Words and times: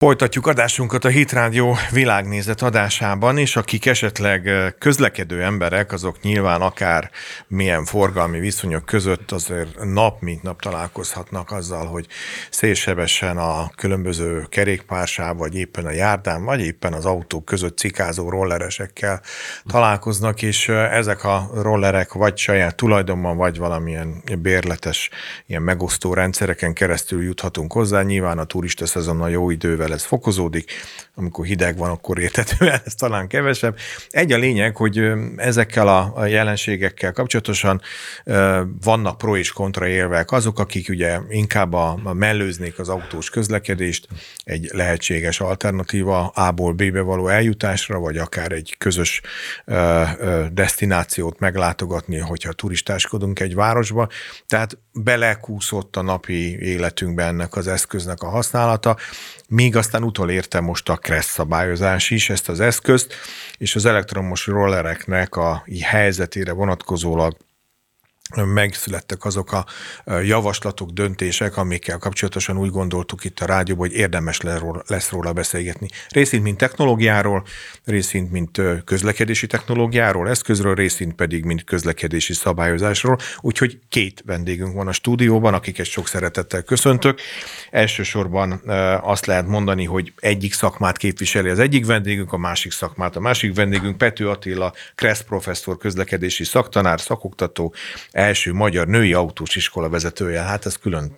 Folytatjuk 0.00 0.46
adásunkat 0.46 1.04
a 1.04 1.08
Hitrádió 1.08 1.76
világnézet 1.90 2.62
adásában, 2.62 3.38
és 3.38 3.56
akik 3.56 3.86
esetleg 3.86 4.50
közlekedő 4.78 5.42
emberek, 5.42 5.92
azok 5.92 6.22
nyilván 6.22 6.60
akár 6.60 7.10
milyen 7.48 7.84
forgalmi 7.84 8.38
viszonyok 8.38 8.84
között 8.84 9.30
azért 9.30 9.84
nap 9.84 10.20
mint 10.20 10.42
nap 10.42 10.62
találkozhatnak 10.62 11.50
azzal, 11.50 11.86
hogy 11.86 12.06
szélsebesen 12.50 13.38
a 13.38 13.70
különböző 13.76 14.46
kerékpársáv, 14.48 15.36
vagy 15.36 15.54
éppen 15.54 15.86
a 15.86 15.90
járdán, 15.90 16.44
vagy 16.44 16.60
éppen 16.60 16.92
az 16.92 17.04
autók 17.04 17.44
között 17.44 17.78
cikázó 17.78 18.28
rolleresekkel 18.28 19.20
találkoznak, 19.66 20.42
és 20.42 20.68
ezek 20.68 21.24
a 21.24 21.50
rollerek 21.54 22.12
vagy 22.12 22.36
saját 22.36 22.76
tulajdonban, 22.76 23.36
vagy 23.36 23.58
valamilyen 23.58 24.22
bérletes, 24.38 25.10
ilyen 25.46 25.62
megosztó 25.62 26.14
rendszereken 26.14 26.72
keresztül 26.72 27.22
juthatunk 27.22 27.72
hozzá. 27.72 28.02
Nyilván 28.02 28.38
a 28.38 28.44
turista 28.44 28.86
szezon 28.86 29.20
a 29.20 29.28
jó 29.28 29.50
idővel 29.50 29.88
ez 29.92 30.04
fokozódik, 30.04 30.72
amikor 31.14 31.44
hideg 31.44 31.76
van, 31.76 31.90
akkor 31.90 32.18
értetően 32.18 32.80
ez 32.84 32.94
talán 32.94 33.28
kevesebb. 33.28 33.76
Egy 34.08 34.32
a 34.32 34.36
lényeg, 34.36 34.76
hogy 34.76 35.12
ezekkel 35.36 35.88
a 35.88 36.26
jelenségekkel 36.26 37.12
kapcsolatosan 37.12 37.80
vannak 38.84 39.18
pro 39.18 39.36
és 39.36 39.52
kontra 39.52 39.86
érvek. 39.86 40.32
Azok, 40.32 40.58
akik 40.58 40.88
ugye 40.88 41.18
inkább 41.28 41.72
a, 41.72 41.98
a 42.04 42.12
mellőznék 42.12 42.78
az 42.78 42.88
autós 42.88 43.30
közlekedést, 43.30 44.08
egy 44.44 44.70
lehetséges 44.72 45.40
alternatíva 45.40 46.28
A-ból 46.28 46.72
B-be 46.72 47.00
való 47.00 47.28
eljutásra, 47.28 47.98
vagy 47.98 48.16
akár 48.16 48.52
egy 48.52 48.74
közös 48.78 49.20
destinációt 50.52 51.38
meglátogatni, 51.38 52.18
hogyha 52.18 52.52
turistáskodunk 52.52 53.40
egy 53.40 53.54
városba. 53.54 54.08
Tehát 54.46 54.78
belekúszott 54.92 55.96
a 55.96 56.02
napi 56.02 56.58
életünkbe 56.58 57.24
ennek 57.24 57.56
az 57.56 57.66
eszköznek 57.66 58.22
a 58.22 58.28
használata 58.28 58.96
míg 59.48 59.76
aztán 59.80 60.04
utolérte 60.04 60.60
most 60.60 60.88
a 60.88 60.96
Kressz 60.96 61.30
szabályozás 61.30 62.10
is 62.10 62.30
ezt 62.30 62.48
az 62.48 62.60
eszközt, 62.60 63.14
és 63.58 63.74
az 63.74 63.86
elektromos 63.86 64.46
rollereknek 64.46 65.36
a 65.36 65.64
helyzetére 65.82 66.52
vonatkozólag 66.52 67.36
megszülettek 68.36 69.24
azok 69.24 69.52
a 69.52 69.66
javaslatok, 70.22 70.90
döntések, 70.90 71.56
amikkel 71.56 71.98
kapcsolatosan 71.98 72.58
úgy 72.58 72.70
gondoltuk 72.70 73.24
itt 73.24 73.40
a 73.40 73.46
rádióban, 73.46 73.88
hogy 73.88 73.96
érdemes 73.96 74.40
lesz 74.86 75.10
róla 75.10 75.32
beszélgetni. 75.32 75.88
Részint, 76.08 76.42
mint 76.42 76.56
technológiáról, 76.56 77.44
részint, 77.84 78.30
mint 78.30 78.60
közlekedési 78.84 79.46
technológiáról, 79.46 80.28
eszközről, 80.28 80.74
részint 80.74 81.14
pedig, 81.14 81.44
mint 81.44 81.64
közlekedési 81.64 82.32
szabályozásról. 82.32 83.18
Úgyhogy 83.40 83.78
két 83.88 84.22
vendégünk 84.26 84.74
van 84.74 84.88
a 84.88 84.92
stúdióban, 84.92 85.54
akiket 85.54 85.86
sok 85.86 86.08
szeretettel 86.08 86.62
köszöntök. 86.62 87.20
Elsősorban 87.70 88.62
azt 89.02 89.26
lehet 89.26 89.46
mondani, 89.46 89.84
hogy 89.84 90.12
egyik 90.16 90.52
szakmát 90.52 90.96
képviseli 90.96 91.48
az 91.48 91.58
egyik 91.58 91.86
vendégünk, 91.86 92.32
a 92.32 92.38
másik 92.38 92.72
szakmát 92.72 93.16
a 93.16 93.20
másik 93.20 93.54
vendégünk, 93.54 93.98
Pető 93.98 94.28
Attila, 94.28 94.72
Kressz 94.94 95.20
professzor, 95.20 95.78
közlekedési 95.78 96.44
szaktanár, 96.44 97.00
szakoktató, 97.00 97.74
első 98.20 98.52
magyar 98.52 98.86
női 98.86 99.12
autós 99.12 99.56
iskola 99.56 99.88
vezetője. 99.88 100.40
Hát 100.40 100.66
ez 100.66 100.76
külön 100.76 101.16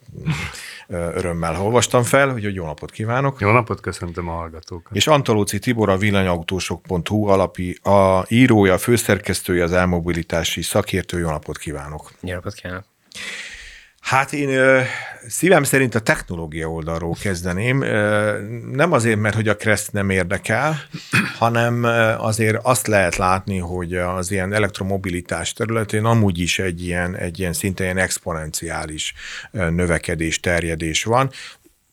örömmel 0.88 1.60
olvastam 1.60 2.02
fel, 2.02 2.28
hogy 2.28 2.54
jó 2.54 2.64
napot 2.64 2.90
kívánok. 2.90 3.40
Jó 3.40 3.50
napot, 3.50 3.80
köszöntöm 3.80 4.28
a 4.28 4.32
hallgatókat. 4.32 4.96
És 4.96 5.06
Antalóci 5.06 5.58
Tibor 5.58 5.88
a 5.88 5.96
villanyautósok.hu 5.96 7.26
alapi 7.26 7.78
a 7.82 8.24
írója, 8.28 8.78
főszerkesztője, 8.78 9.62
az 9.62 9.72
elmobilitási 9.72 10.62
szakértő. 10.62 11.18
Jó 11.18 11.30
napot 11.30 11.58
kívánok. 11.58 12.12
Jó 12.20 12.34
napot 12.34 12.54
kívánok. 12.54 12.84
Hát 14.02 14.32
én 14.32 14.48
ö, 14.48 14.80
szívem 15.28 15.62
szerint 15.62 15.94
a 15.94 16.00
technológia 16.00 16.70
oldalról 16.70 17.16
kezdeném. 17.20 17.78
Nem 18.72 18.92
azért, 18.92 19.18
mert 19.18 19.34
hogy 19.34 19.48
a 19.48 19.56
Kreszt 19.56 19.92
nem 19.92 20.10
érdekel, 20.10 20.76
hanem 21.38 21.84
azért 22.18 22.58
azt 22.62 22.86
lehet 22.86 23.16
látni, 23.16 23.58
hogy 23.58 23.94
az 23.94 24.30
ilyen 24.30 24.52
elektromobilitás 24.52 25.52
területén 25.52 26.04
amúgy 26.04 26.38
is 26.38 26.58
egy 26.58 26.84
ilyen, 26.84 27.16
egy 27.16 27.38
ilyen 27.38 27.52
szinte 27.52 27.84
ilyen 27.84 27.98
exponenciális 27.98 29.14
növekedés, 29.50 30.40
terjedés 30.40 31.04
van 31.04 31.30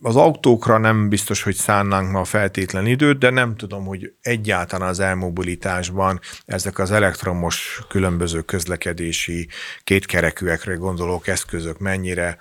az 0.02 0.16
autókra 0.16 0.78
nem 0.78 1.10
biztos, 1.10 1.44
hogy 1.44 1.56
szánnánk 1.56 2.12
ma 2.12 2.24
feltétlen 2.24 2.86
időt, 2.86 3.18
de 3.18 3.30
nem 3.30 3.56
tudom, 3.56 3.86
hogy 3.86 4.14
egyáltalán 4.22 4.90
az 4.90 5.00
elmobilitásban 5.00 6.20
ezek 6.46 6.80
az 6.80 6.92
elektromos 6.92 7.82
különböző 7.90 8.42
közlekedési 8.42 9.48
kétkerekűekre 9.84 10.74
gondolók 10.76 11.28
eszközök 11.28 11.80
mennyire 11.80 12.38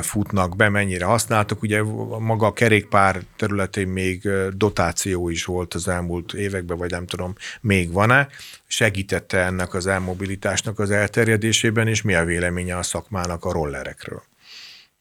futnak 0.00 0.56
be, 0.56 0.68
mennyire 0.68 1.04
használtak. 1.04 1.62
Ugye 1.62 1.82
maga 2.18 2.46
a 2.46 2.52
kerékpár 2.52 3.22
területén 3.36 3.88
még 3.88 4.28
dotáció 4.50 5.28
is 5.28 5.44
volt 5.44 5.74
az 5.74 5.88
elmúlt 5.88 6.32
években, 6.32 6.78
vagy 6.78 6.90
nem 6.90 7.06
tudom, 7.06 7.34
még 7.60 7.92
van-e. 7.92 8.28
Segítette 8.66 9.38
ennek 9.38 9.74
az 9.74 9.86
elmobilitásnak 9.86 10.78
az 10.78 10.90
elterjedésében, 10.90 11.88
és 11.88 12.02
mi 12.02 12.14
a 12.14 12.24
véleménye 12.24 12.76
a 12.76 12.82
szakmának 12.82 13.44
a 13.44 13.52
rollerekről? 13.52 14.22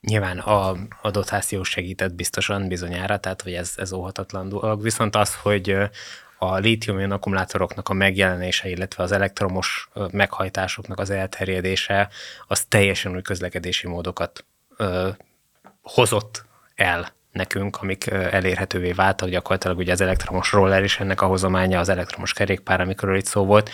Nyilván 0.05 0.39
a, 0.39 0.75
a 1.01 1.11
dotáció 1.11 1.63
segített 1.63 2.13
biztosan 2.13 2.67
bizonyára, 2.67 3.17
tehát 3.17 3.41
hogy 3.41 3.53
ez, 3.53 3.73
ez 3.75 3.93
óhatatlan 3.93 4.49
dolog. 4.49 4.81
Viszont 4.81 5.15
az, 5.15 5.35
hogy 5.35 5.77
a 6.37 6.57
lítium 6.57 7.11
akkumulátoroknak 7.11 7.89
a 7.89 7.93
megjelenése, 7.93 8.69
illetve 8.69 9.03
az 9.03 9.11
elektromos 9.11 9.89
meghajtásoknak 10.11 10.99
az 10.99 11.09
elterjedése, 11.09 12.09
az 12.47 12.65
teljesen 12.65 13.13
új 13.13 13.21
közlekedési 13.21 13.87
módokat 13.87 14.45
ö, 14.77 15.09
hozott 15.81 16.45
el 16.75 17.13
nekünk, 17.31 17.77
amik 17.81 18.07
elérhetővé 18.07 18.91
váltak, 18.91 19.29
gyakorlatilag 19.29 19.77
ugye 19.77 19.91
az 19.91 20.01
elektromos 20.01 20.51
roller 20.51 20.83
is 20.83 20.99
ennek 20.99 21.21
a 21.21 21.25
hozománya, 21.25 21.79
az 21.79 21.89
elektromos 21.89 22.33
kerékpár, 22.33 22.81
amikor 22.81 23.15
itt 23.15 23.25
szó 23.25 23.45
volt, 23.45 23.69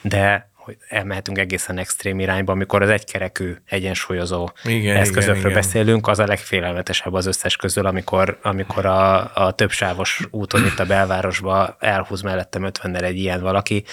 de 0.00 0.47
hogy 0.68 0.76
elmehetünk 0.88 1.38
egészen 1.38 1.78
extrém 1.78 2.20
irányba, 2.20 2.52
amikor 2.52 2.82
az 2.82 2.88
egykerekű 2.88 3.54
egyensúlyozó 3.64 4.50
igen, 4.64 4.96
eszközökről 4.96 5.50
igen, 5.50 5.52
beszélünk, 5.52 6.06
az 6.06 6.18
a 6.18 6.26
legfélelmetesebb 6.26 7.12
az 7.12 7.26
összes 7.26 7.56
közül, 7.56 7.86
amikor, 7.86 8.38
amikor 8.42 8.86
a, 8.86 9.34
a 9.34 9.52
többsávos 9.52 10.20
úton 10.30 10.64
itt 10.64 10.78
a 10.78 10.84
belvárosba 10.84 11.76
elhúz 11.80 12.20
mellettem 12.20 12.64
50 12.64 12.94
egy 12.94 13.18
ilyen 13.18 13.40
valaki, 13.40 13.84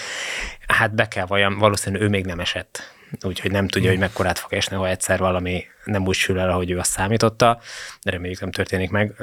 hát 0.66 0.94
be 0.94 1.08
kell 1.08 1.26
valljam, 1.26 1.58
valószínűleg 1.58 2.06
ő 2.06 2.08
még 2.08 2.24
nem 2.24 2.40
esett. 2.40 2.94
Úgyhogy 3.22 3.50
nem 3.50 3.68
tudja, 3.68 3.90
hogy 3.90 3.98
mekkorát 3.98 4.38
fog 4.38 4.52
esni, 4.52 4.76
ha 4.76 4.88
egyszer 4.88 5.18
valami 5.18 5.64
nem 5.84 6.06
úgy 6.06 6.14
sül 6.14 6.38
el, 6.38 6.50
ahogy 6.50 6.70
ő 6.70 6.78
azt 6.78 6.90
számította, 6.90 7.60
de 8.02 8.10
reméljük 8.10 8.40
nem 8.40 8.50
történik 8.50 8.90
meg, 8.90 9.14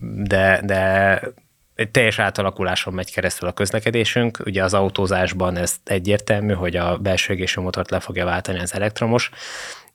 de, 0.00 0.60
de 0.64 1.20
egy 1.74 1.90
teljes 1.90 2.18
átalakuláson 2.18 2.94
megy 2.94 3.12
keresztül 3.12 3.48
a 3.48 3.52
közlekedésünk. 3.52 4.38
Ugye 4.44 4.64
az 4.64 4.74
autózásban 4.74 5.56
ez 5.56 5.74
egyértelmű, 5.84 6.52
hogy 6.52 6.76
a 6.76 6.96
belső 6.98 7.32
égésű 7.32 7.60
motort 7.60 7.90
le 7.90 8.00
fogja 8.00 8.24
váltani 8.24 8.58
az 8.58 8.74
elektromos, 8.74 9.30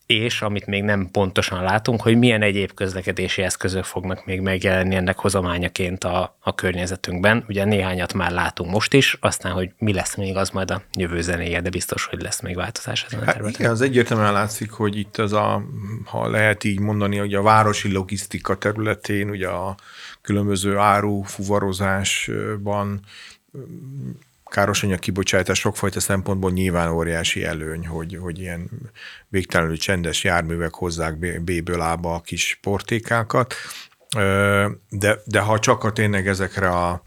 és 0.05 0.41
amit 0.41 0.65
még 0.65 0.83
nem 0.83 1.09
pontosan 1.11 1.63
látunk, 1.63 2.01
hogy 2.01 2.17
milyen 2.17 2.41
egyéb 2.41 2.73
közlekedési 2.73 3.41
eszközök 3.41 3.83
fognak 3.83 4.25
még 4.25 4.41
megjelenni 4.41 4.95
ennek 4.95 5.17
hozományaként 5.17 6.03
a, 6.03 6.37
a 6.39 6.55
környezetünkben. 6.55 7.45
Ugye 7.47 7.65
néhányat 7.65 8.13
már 8.13 8.31
látunk 8.31 8.71
most 8.71 8.93
is, 8.93 9.17
aztán, 9.19 9.51
hogy 9.51 9.71
mi 9.77 9.93
lesz 9.93 10.15
még, 10.15 10.35
az 10.35 10.49
majd 10.49 10.71
a 10.71 10.81
jövő 10.93 11.21
zenéje, 11.21 11.61
de 11.61 11.69
biztos, 11.69 12.05
hogy 12.05 12.21
lesz 12.21 12.41
még 12.41 12.55
változás 12.55 13.03
ezen 13.03 13.19
a 13.19 13.25
hát 13.25 13.33
területen. 13.33 13.59
Igen, 13.59 13.71
az 13.71 13.81
egyértelműen 13.81 14.33
látszik, 14.33 14.71
hogy 14.71 14.97
itt 14.97 15.17
az 15.17 15.33
a, 15.33 15.61
ha 16.05 16.29
lehet 16.29 16.63
így 16.63 16.79
mondani, 16.79 17.17
hogy 17.17 17.33
a 17.33 17.41
városi 17.41 17.91
logisztika 17.91 18.57
területén, 18.57 19.29
ugye 19.29 19.47
a 19.47 19.75
különböző 20.29 20.77
áru 20.77 21.21
fuvarozásban 21.21 22.99
károsanyag 24.45 24.99
kibocsátás 24.99 25.59
sokfajta 25.59 25.99
szempontból 25.99 26.51
nyilván 26.51 26.89
óriási 26.91 27.43
előny, 27.43 27.87
hogy, 27.87 28.17
hogy 28.21 28.39
ilyen 28.39 28.69
végtelenül 29.27 29.77
csendes 29.77 30.23
járművek 30.23 30.73
hozzák 30.73 31.17
B-ből 31.41 31.81
a 31.81 32.21
kis 32.21 32.59
portékákat, 32.61 33.53
de, 34.89 35.19
de 35.25 35.39
ha 35.39 35.59
csak 35.59 35.83
a 35.83 35.91
tényleg 35.91 36.27
ezekre 36.27 36.69
a 36.69 37.03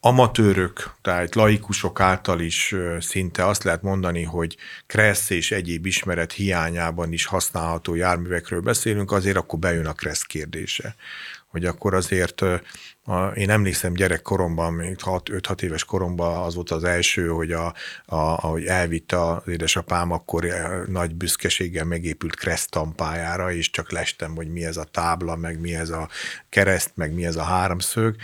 amatőrök, 0.00 0.90
tehát 1.02 1.34
laikusok 1.34 2.00
által 2.00 2.40
is 2.40 2.74
szinte 3.00 3.46
azt 3.46 3.62
lehet 3.62 3.82
mondani, 3.82 4.22
hogy 4.22 4.56
kressz 4.86 5.30
és 5.30 5.52
egyéb 5.52 5.86
ismeret 5.86 6.32
hiányában 6.32 7.12
is 7.12 7.26
használható 7.26 7.94
járművekről 7.94 8.60
beszélünk, 8.60 9.12
azért 9.12 9.36
akkor 9.36 9.58
bejön 9.58 9.86
a 9.86 9.92
kressz 9.92 10.22
kérdése 10.22 10.94
hogy 11.52 11.64
akkor 11.64 11.94
azért 11.94 12.40
a, 13.04 13.26
én 13.34 13.50
emlékszem 13.50 13.92
gyerekkoromban, 13.92 14.72
még 14.72 14.96
5-6 14.98 15.62
éves 15.62 15.84
koromban 15.84 16.42
az 16.42 16.54
volt 16.54 16.70
az 16.70 16.84
első, 16.84 17.28
hogy 17.28 17.52
a, 17.52 17.66
a, 18.04 18.16
ahogy 18.16 18.64
elvitte 18.64 19.26
az 19.26 19.42
édesapám, 19.46 20.10
akkor 20.10 20.46
nagy 20.86 21.14
büszkeséggel 21.14 21.84
megépült 21.84 22.36
kresztampájára, 22.36 23.52
és 23.52 23.70
csak 23.70 23.92
lestem, 23.92 24.34
hogy 24.34 24.48
mi 24.48 24.64
ez 24.64 24.76
a 24.76 24.84
tábla, 24.84 25.36
meg 25.36 25.60
mi 25.60 25.74
ez 25.74 25.90
a 25.90 26.08
kereszt, 26.48 26.92
meg 26.94 27.14
mi 27.14 27.24
ez 27.26 27.36
a 27.36 27.42
háromszög, 27.42 28.16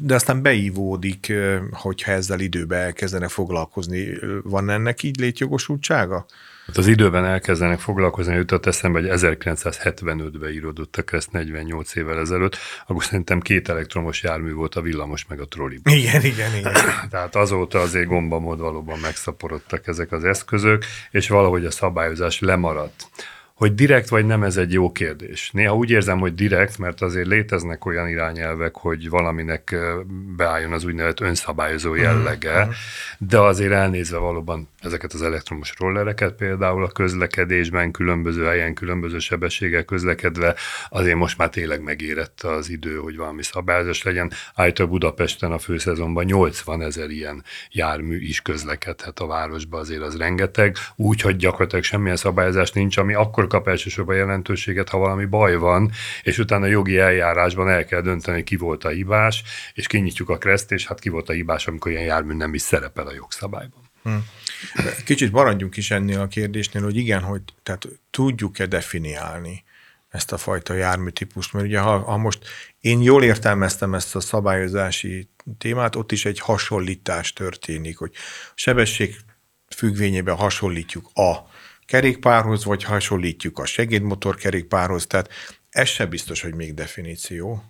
de 0.00 0.14
aztán 0.14 0.42
beívódik, 0.42 1.32
hogyha 1.70 2.12
ezzel 2.12 2.40
időben 2.40 2.80
elkezdene 2.80 3.28
foglalkozni. 3.28 4.08
Van 4.42 4.70
ennek 4.70 5.02
így 5.02 5.20
létjogosultsága? 5.20 6.26
Hát 6.66 6.76
az 6.76 6.86
időben 6.86 7.24
elkezdenek 7.24 7.78
foglalkozni, 7.78 8.34
jutott 8.34 8.66
eszembe, 8.66 9.00
hogy 9.00 9.08
1975-ben 9.12 10.50
íródott 10.50 10.96
a 10.96 11.02
Kreszt 11.02 11.32
48 11.32 11.94
évvel 11.94 12.18
ezelőtt. 12.18 12.56
akkor 12.86 13.04
szerintem 13.04 13.40
két 13.40 13.68
elektromos 13.68 14.22
jármű 14.22 14.52
volt 14.52 14.74
a 14.74 14.80
villamos 14.80 15.26
meg 15.28 15.40
a 15.40 15.46
trolli. 15.46 15.80
Igen, 15.84 16.24
igen, 16.24 16.56
igen. 16.56 16.72
Tehát 17.10 17.36
azóta 17.36 17.80
azért 17.80 18.06
gombamód 18.06 18.58
valóban 18.58 18.98
megszaporodtak 18.98 19.86
ezek 19.86 20.12
az 20.12 20.24
eszközök, 20.24 20.84
és 21.10 21.28
valahogy 21.28 21.64
a 21.64 21.70
szabályozás 21.70 22.40
lemaradt. 22.40 23.08
Hogy 23.54 23.74
direkt 23.74 24.08
vagy 24.08 24.26
nem, 24.26 24.42
ez 24.42 24.56
egy 24.56 24.72
jó 24.72 24.92
kérdés. 24.92 25.50
Néha 25.52 25.74
úgy 25.74 25.90
érzem, 25.90 26.18
hogy 26.18 26.34
direkt, 26.34 26.78
mert 26.78 27.02
azért 27.02 27.26
léteznek 27.26 27.86
olyan 27.86 28.08
irányelvek, 28.08 28.76
hogy 28.76 29.08
valaminek 29.08 29.76
beálljon 30.36 30.72
az 30.72 30.84
úgynevezett 30.84 31.20
önszabályozó 31.20 31.90
mhm, 31.90 32.00
jellege, 32.00 32.58
uh-huh. 32.58 32.74
de 33.18 33.38
azért 33.38 33.72
elnézve 33.72 34.18
valóban 34.18 34.68
ezeket 34.80 35.12
az 35.12 35.22
elektromos 35.22 35.72
rollereket 35.78 36.32
például 36.32 36.84
a 36.84 36.88
közlekedésben, 36.88 37.90
különböző 37.90 38.44
helyen, 38.44 38.74
különböző 38.74 39.18
sebességgel 39.18 39.84
közlekedve, 39.84 40.54
azért 40.88 41.16
most 41.16 41.38
már 41.38 41.48
tényleg 41.48 41.82
megérett 41.82 42.40
az 42.40 42.68
idő, 42.68 42.96
hogy 42.96 43.16
valami 43.16 43.42
szabályozás 43.42 44.02
legyen. 44.02 44.32
Állítólag 44.54 44.92
Budapesten 44.92 45.52
a 45.52 45.58
főszezonban 45.58 46.24
80 46.24 46.82
ezer 46.82 47.10
ilyen 47.10 47.44
jármű 47.70 48.20
is 48.20 48.40
közlekedhet 48.40 49.18
a 49.18 49.26
városba, 49.26 49.78
azért 49.78 50.02
az 50.02 50.16
rengeteg, 50.16 50.76
úgyhogy 50.96 51.36
gyakorlatilag 51.36 51.84
semmilyen 51.84 52.16
szabályozás 52.16 52.72
nincs, 52.72 52.96
ami 52.96 53.14
akkor 53.14 53.42
kap 53.54 53.68
elsősorban 53.68 54.16
jelentőséget, 54.16 54.88
ha 54.88 54.98
valami 54.98 55.24
baj 55.24 55.56
van, 55.56 55.90
és 56.22 56.38
utána 56.38 56.66
jogi 56.66 56.98
eljárásban 56.98 57.68
el 57.68 57.84
kell 57.84 58.00
dönteni, 58.00 58.44
ki 58.44 58.56
volt 58.56 58.84
a 58.84 58.88
hibás, 58.88 59.42
és 59.74 59.86
kinyitjuk 59.86 60.28
a 60.28 60.38
kreszt, 60.38 60.72
és 60.72 60.86
hát 60.86 61.00
ki 61.00 61.08
volt 61.08 61.28
a 61.28 61.32
hibás, 61.32 61.66
amikor 61.66 61.90
ilyen 61.90 62.04
jármű 62.04 62.34
nem 62.34 62.54
is 62.54 62.62
szerepel 62.62 63.06
a 63.06 63.12
jogszabályban. 63.12 63.90
Hmm. 64.02 64.26
Kicsit 65.04 65.32
maradjunk 65.32 65.76
is 65.76 65.90
ennél 65.90 66.20
a 66.20 66.26
kérdésnél, 66.26 66.82
hogy 66.82 66.96
igen, 66.96 67.22
hogy 67.22 67.42
tehát 67.62 67.88
tudjuk-e 68.10 68.66
definiálni 68.66 69.64
ezt 70.08 70.32
a 70.32 70.36
fajta 70.36 70.74
járműtípust, 70.74 71.52
mert 71.52 71.66
ugye 71.66 71.78
ha, 71.78 71.98
ha 71.98 72.16
most 72.16 72.38
én 72.80 73.02
jól 73.02 73.24
értelmeztem 73.24 73.94
ezt 73.94 74.16
a 74.16 74.20
szabályozási 74.20 75.28
témát, 75.58 75.96
ott 75.96 76.12
is 76.12 76.24
egy 76.24 76.38
hasonlítás 76.38 77.32
történik, 77.32 77.98
hogy 77.98 78.12
sebesség 78.54 79.16
függvényében 79.68 80.36
hasonlítjuk 80.36 81.10
a 81.14 81.52
kerékpárhoz, 81.86 82.64
vagy 82.64 82.84
hasonlítjuk 82.84 83.58
a 83.58 83.66
segédmotor 83.66 84.36
kerékpárhoz, 84.36 85.06
tehát 85.06 85.30
ez 85.70 85.88
se 85.88 86.06
biztos, 86.06 86.42
hogy 86.42 86.54
még 86.54 86.74
definíció. 86.74 87.62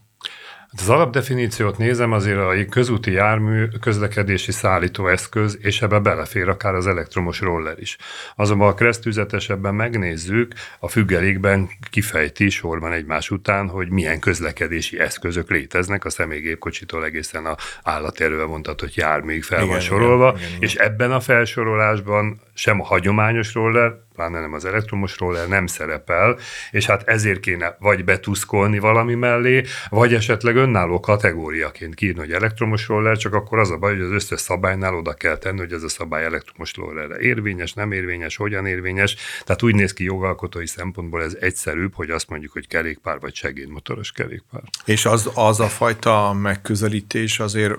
Hát 0.75 0.83
az 0.83 0.89
alapdefiníciót 0.89 1.79
nézem, 1.79 2.13
azért 2.13 2.39
a 2.39 2.65
közúti 2.71 3.13
jármű 3.13 3.67
közlekedési 3.81 4.53
szállítóeszköz, 4.53 5.59
és 5.61 5.83
ebbe 5.83 5.99
belefér 5.99 6.49
akár 6.49 6.75
az 6.75 6.87
elektromos 6.87 7.41
roller 7.41 7.79
is. 7.79 7.97
Azonban 8.37 8.69
a 8.69 8.75
keresztüzetesebben 8.75 9.75
megnézzük, 9.75 10.53
a 10.79 10.89
függelékben 10.89 11.69
kifejti 11.91 12.49
sorban 12.49 12.93
egymás 12.93 13.31
után, 13.31 13.69
hogy 13.69 13.91
milyen 13.91 14.21
közlekedési 14.21 14.99
eszközök 14.99 15.51
léteznek 15.51 16.05
a 16.05 16.11
személygépkocsitól 16.11 17.05
egészen 17.05 17.47
a 17.47 17.57
állatérővel 17.83 18.47
vontatott 18.47 18.95
járműig 18.95 19.43
fel 19.43 19.59
igen, 19.59 19.71
van 19.71 19.81
sorolva, 19.81 20.29
igen, 20.29 20.39
igen, 20.39 20.49
igen. 20.49 20.63
és 20.63 20.75
ebben 20.75 21.13
a 21.13 21.21
felsorolásban 21.21 22.41
sem 22.55 22.81
a 22.81 22.85
hagyományos 22.85 23.55
roller, 23.55 24.04
pláne 24.15 24.41
nem 24.41 24.53
az 24.53 24.65
elektromos 24.65 25.19
roller 25.19 25.49
nem 25.49 25.67
szerepel, 25.67 26.39
és 26.71 26.87
hát 26.87 27.09
ezért 27.09 27.41
kéne 27.41 27.77
vagy 27.79 28.05
betuszkolni 28.05 28.79
valami 28.79 29.15
mellé, 29.15 29.65
vagy 29.89 30.15
esetleg 30.15 30.57
önálló 30.57 31.01
kategóriaként 31.01 31.95
kiírni, 31.95 32.21
hogy 32.21 32.33
elektromos 32.33 32.89
roller, 32.89 33.17
csak 33.17 33.35
akkor 33.35 33.59
az 33.59 33.71
a 33.71 33.77
baj, 33.77 33.97
hogy 33.97 34.05
az 34.05 34.11
összes 34.11 34.41
szabálynál 34.41 34.95
oda 34.95 35.13
kell 35.15 35.37
tenni, 35.37 35.59
hogy 35.59 35.73
ez 35.73 35.83
a 35.83 35.89
szabály 35.89 36.25
elektromos 36.25 36.75
rollerre 36.75 37.19
érvényes, 37.19 37.73
nem 37.73 37.93
érvényes, 37.93 38.37
hogyan 38.37 38.67
érvényes. 38.67 39.17
Tehát 39.45 39.63
úgy 39.63 39.75
néz 39.75 39.93
ki 39.93 40.05
jogalkotói 40.05 40.67
szempontból 40.67 41.23
ez 41.23 41.37
egyszerűbb, 41.41 41.95
hogy 41.95 42.11
azt 42.11 42.29
mondjuk, 42.29 42.53
hogy 42.53 42.69
kerékpár 42.69 43.21
vagy 43.21 43.35
segédmotoros 43.35 44.13
kerékpár. 44.13 44.63
És 44.85 45.07
az, 45.07 45.31
az 45.35 45.61
a 45.61 45.69
fajta 45.69 46.33
megközelítés 46.33 47.39
azért 47.39 47.75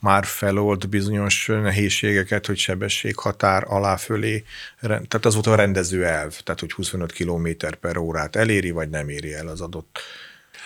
már 0.00 0.24
felold 0.24 0.88
bizonyos 0.88 1.46
nehézségeket, 1.46 2.46
hogy 2.46 2.56
sebességhatár 2.56 3.64
alá 3.66 3.96
fölé, 3.96 4.44
tehát 4.80 5.24
az 5.24 5.34
volt 5.34 5.46
a 5.46 5.54
rendező 5.54 6.04
elv, 6.04 6.36
tehát 6.42 6.60
hogy 6.60 6.72
25 6.72 7.12
km 7.12 7.48
per 7.80 7.96
órát 7.96 8.36
eléri, 8.36 8.70
vagy 8.70 8.88
nem 8.88 9.08
éri 9.08 9.34
el 9.34 9.48
az 9.48 9.60
adott. 9.60 9.98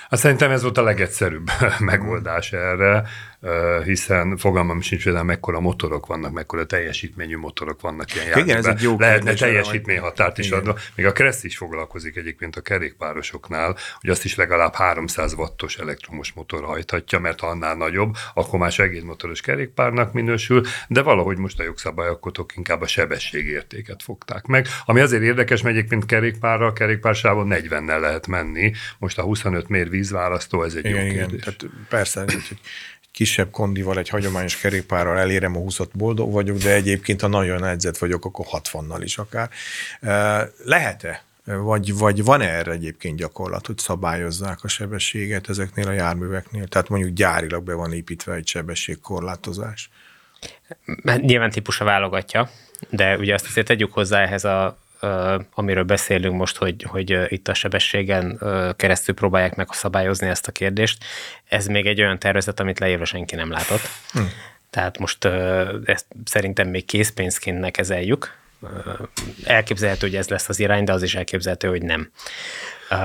Hát 0.09 0.21
szerintem 0.21 0.51
ez 0.51 0.63
volt 0.63 0.79
a 0.79 0.83
legegyszerűbb 0.83 1.51
megoldás 1.79 2.53
erre 2.53 3.09
hiszen 3.85 4.37
fogalmam 4.37 4.81
sincs 4.81 5.05
például 5.05 5.25
mekkora 5.25 5.61
motorok 5.61 6.07
vannak, 6.07 6.33
mekkora 6.33 6.67
teljesítményű 6.67 7.37
motorok 7.37 7.81
vannak 7.81 8.15
ilyen 8.15 8.39
Igen, 8.39 8.57
ez 8.57 8.67
egy 8.67 8.83
jó 8.83 8.97
Lehetne 8.99 9.35
teljesítményhatárt 9.35 10.39
is 10.39 10.51
adva. 10.51 10.79
Még 10.95 11.07
a 11.07 11.13
Kressz 11.13 11.45
is 11.45 11.57
foglalkozik 11.57 12.17
egyébként 12.17 12.57
a 12.57 12.61
kerékpárosoknál, 12.61 13.77
hogy 14.01 14.11
azt 14.11 14.25
is 14.25 14.35
legalább 14.35 14.75
300 14.75 15.33
wattos 15.33 15.77
elektromos 15.77 16.33
motor 16.33 16.65
hajthatja, 16.65 17.19
mert 17.19 17.41
ha 17.41 17.47
annál 17.47 17.75
nagyobb, 17.75 18.17
akkor 18.35 18.59
már 18.59 18.73
segédmotoros 18.73 19.41
kerékpárnak 19.41 20.13
minősül, 20.13 20.63
de 20.89 21.03
valahogy 21.03 21.39
most 21.39 21.61
a 21.61 21.63
jogszabályalkotók 21.63 22.57
inkább 22.57 22.81
a 22.81 22.87
sebességértéket 22.87 24.03
fogták 24.03 24.47
meg. 24.47 24.67
Ami 24.85 25.01
azért 25.01 25.23
érdekes, 25.23 25.63
mert 25.63 25.77
egyébként 25.77 26.07
kerékpárral, 26.07 26.73
kerékpársávon 26.73 27.49
40-nel 27.51 28.01
lehet 28.01 28.27
menni, 28.27 28.73
most 28.99 29.19
a 29.19 29.23
25 29.23 29.69
mér 29.69 29.91
vízválasztó, 29.91 30.63
ez 30.63 30.75
egy 30.75 30.85
igen, 30.85 31.05
jó 31.05 31.13
kérdés. 31.13 31.43
Igen, 31.43 31.57
tehát 31.59 31.75
persze, 31.89 32.25
kisebb 33.15 33.51
kondival, 33.51 33.99
egy 33.99 34.09
hagyományos 34.09 34.57
kerékpárral 34.57 35.19
elérem 35.19 35.57
a 35.57 35.59
20 35.59 35.79
boldog 35.93 36.33
vagyok, 36.33 36.57
de 36.57 36.73
egyébként 36.73 37.21
ha 37.21 37.27
nagyon 37.27 37.65
edzett 37.65 37.99
vagyok, 37.99 38.25
akkor 38.25 38.47
60-nal 38.53 39.01
is 39.03 39.19
akár. 39.19 39.51
Lehet-e 40.65 41.25
vagy, 41.45 41.97
vagy 41.97 42.25
van-e 42.25 42.49
erre 42.49 42.73
egyébként 42.73 43.17
gyakorlat, 43.17 43.67
hogy 43.67 43.79
szabályozzák 43.79 44.65
a 44.65 44.69
sebességet 44.69 45.49
ezeknél 45.49 45.89
a 45.89 45.93
járműveknél? 45.93 46.67
Tehát 46.67 46.89
mondjuk 46.89 47.13
gyárilag 47.13 47.65
be 47.65 47.75
van 47.75 47.93
építve 47.93 48.35
egy 48.35 48.47
sebességkorlátozás? 48.47 49.91
Nyilván 51.17 51.51
típusa 51.51 51.85
válogatja, 51.85 52.51
de 52.91 53.17
ugye 53.17 53.35
azt 53.35 53.47
azért 53.47 53.67
tegyük 53.67 53.93
hozzá 53.93 54.21
ehhez 54.21 54.45
a 54.45 54.79
amiről 55.55 55.85
beszélünk 55.85 56.37
most, 56.37 56.57
hogy, 56.57 56.83
hogy 56.89 57.33
itt 57.33 57.49
a 57.49 57.55
sebességen 57.55 58.41
keresztül 58.77 59.15
próbálják 59.15 59.55
meg 59.55 59.69
szabályozni 59.71 60.27
ezt 60.27 60.47
a 60.47 60.53
kérdést, 60.53 61.05
ez 61.49 61.67
még 61.67 61.87
egy 61.87 62.01
olyan 62.01 62.19
tervezet, 62.19 62.61
amit 62.61 62.79
leírva 62.79 63.05
senki 63.05 63.35
nem 63.35 63.51
látott. 63.51 63.89
Hm. 64.13 64.21
Tehát 64.71 64.99
most 64.99 65.25
ezt 65.85 66.07
szerintem 66.25 66.69
még 66.69 66.85
készpénzként 66.85 67.61
ne 67.61 67.71
kezeljük. 67.71 68.37
Elképzelhető, 69.45 70.07
hogy 70.07 70.17
ez 70.17 70.29
lesz 70.29 70.49
az 70.49 70.59
irány, 70.59 70.85
de 70.85 70.93
az 70.93 71.03
is 71.03 71.15
elképzelhető, 71.15 71.69
hogy 71.69 71.83
nem. 71.83 72.11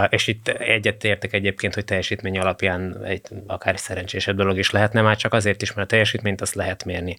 És 0.09 0.27
itt 0.27 0.47
egyet 0.47 1.03
értek 1.03 1.33
egyébként, 1.33 1.73
hogy 1.73 1.85
teljesítmény 1.85 2.39
alapján 2.39 3.03
egy 3.03 3.21
akár 3.47 3.79
szerencsésebb 3.79 4.35
dolog 4.35 4.57
is 4.57 4.71
lehetne, 4.71 5.01
már 5.01 5.17
csak 5.17 5.33
azért 5.33 5.61
is, 5.61 5.73
mert 5.73 5.87
a 5.87 5.89
teljesítményt 5.89 6.41
azt 6.41 6.55
lehet 6.55 6.85
mérni 6.85 7.17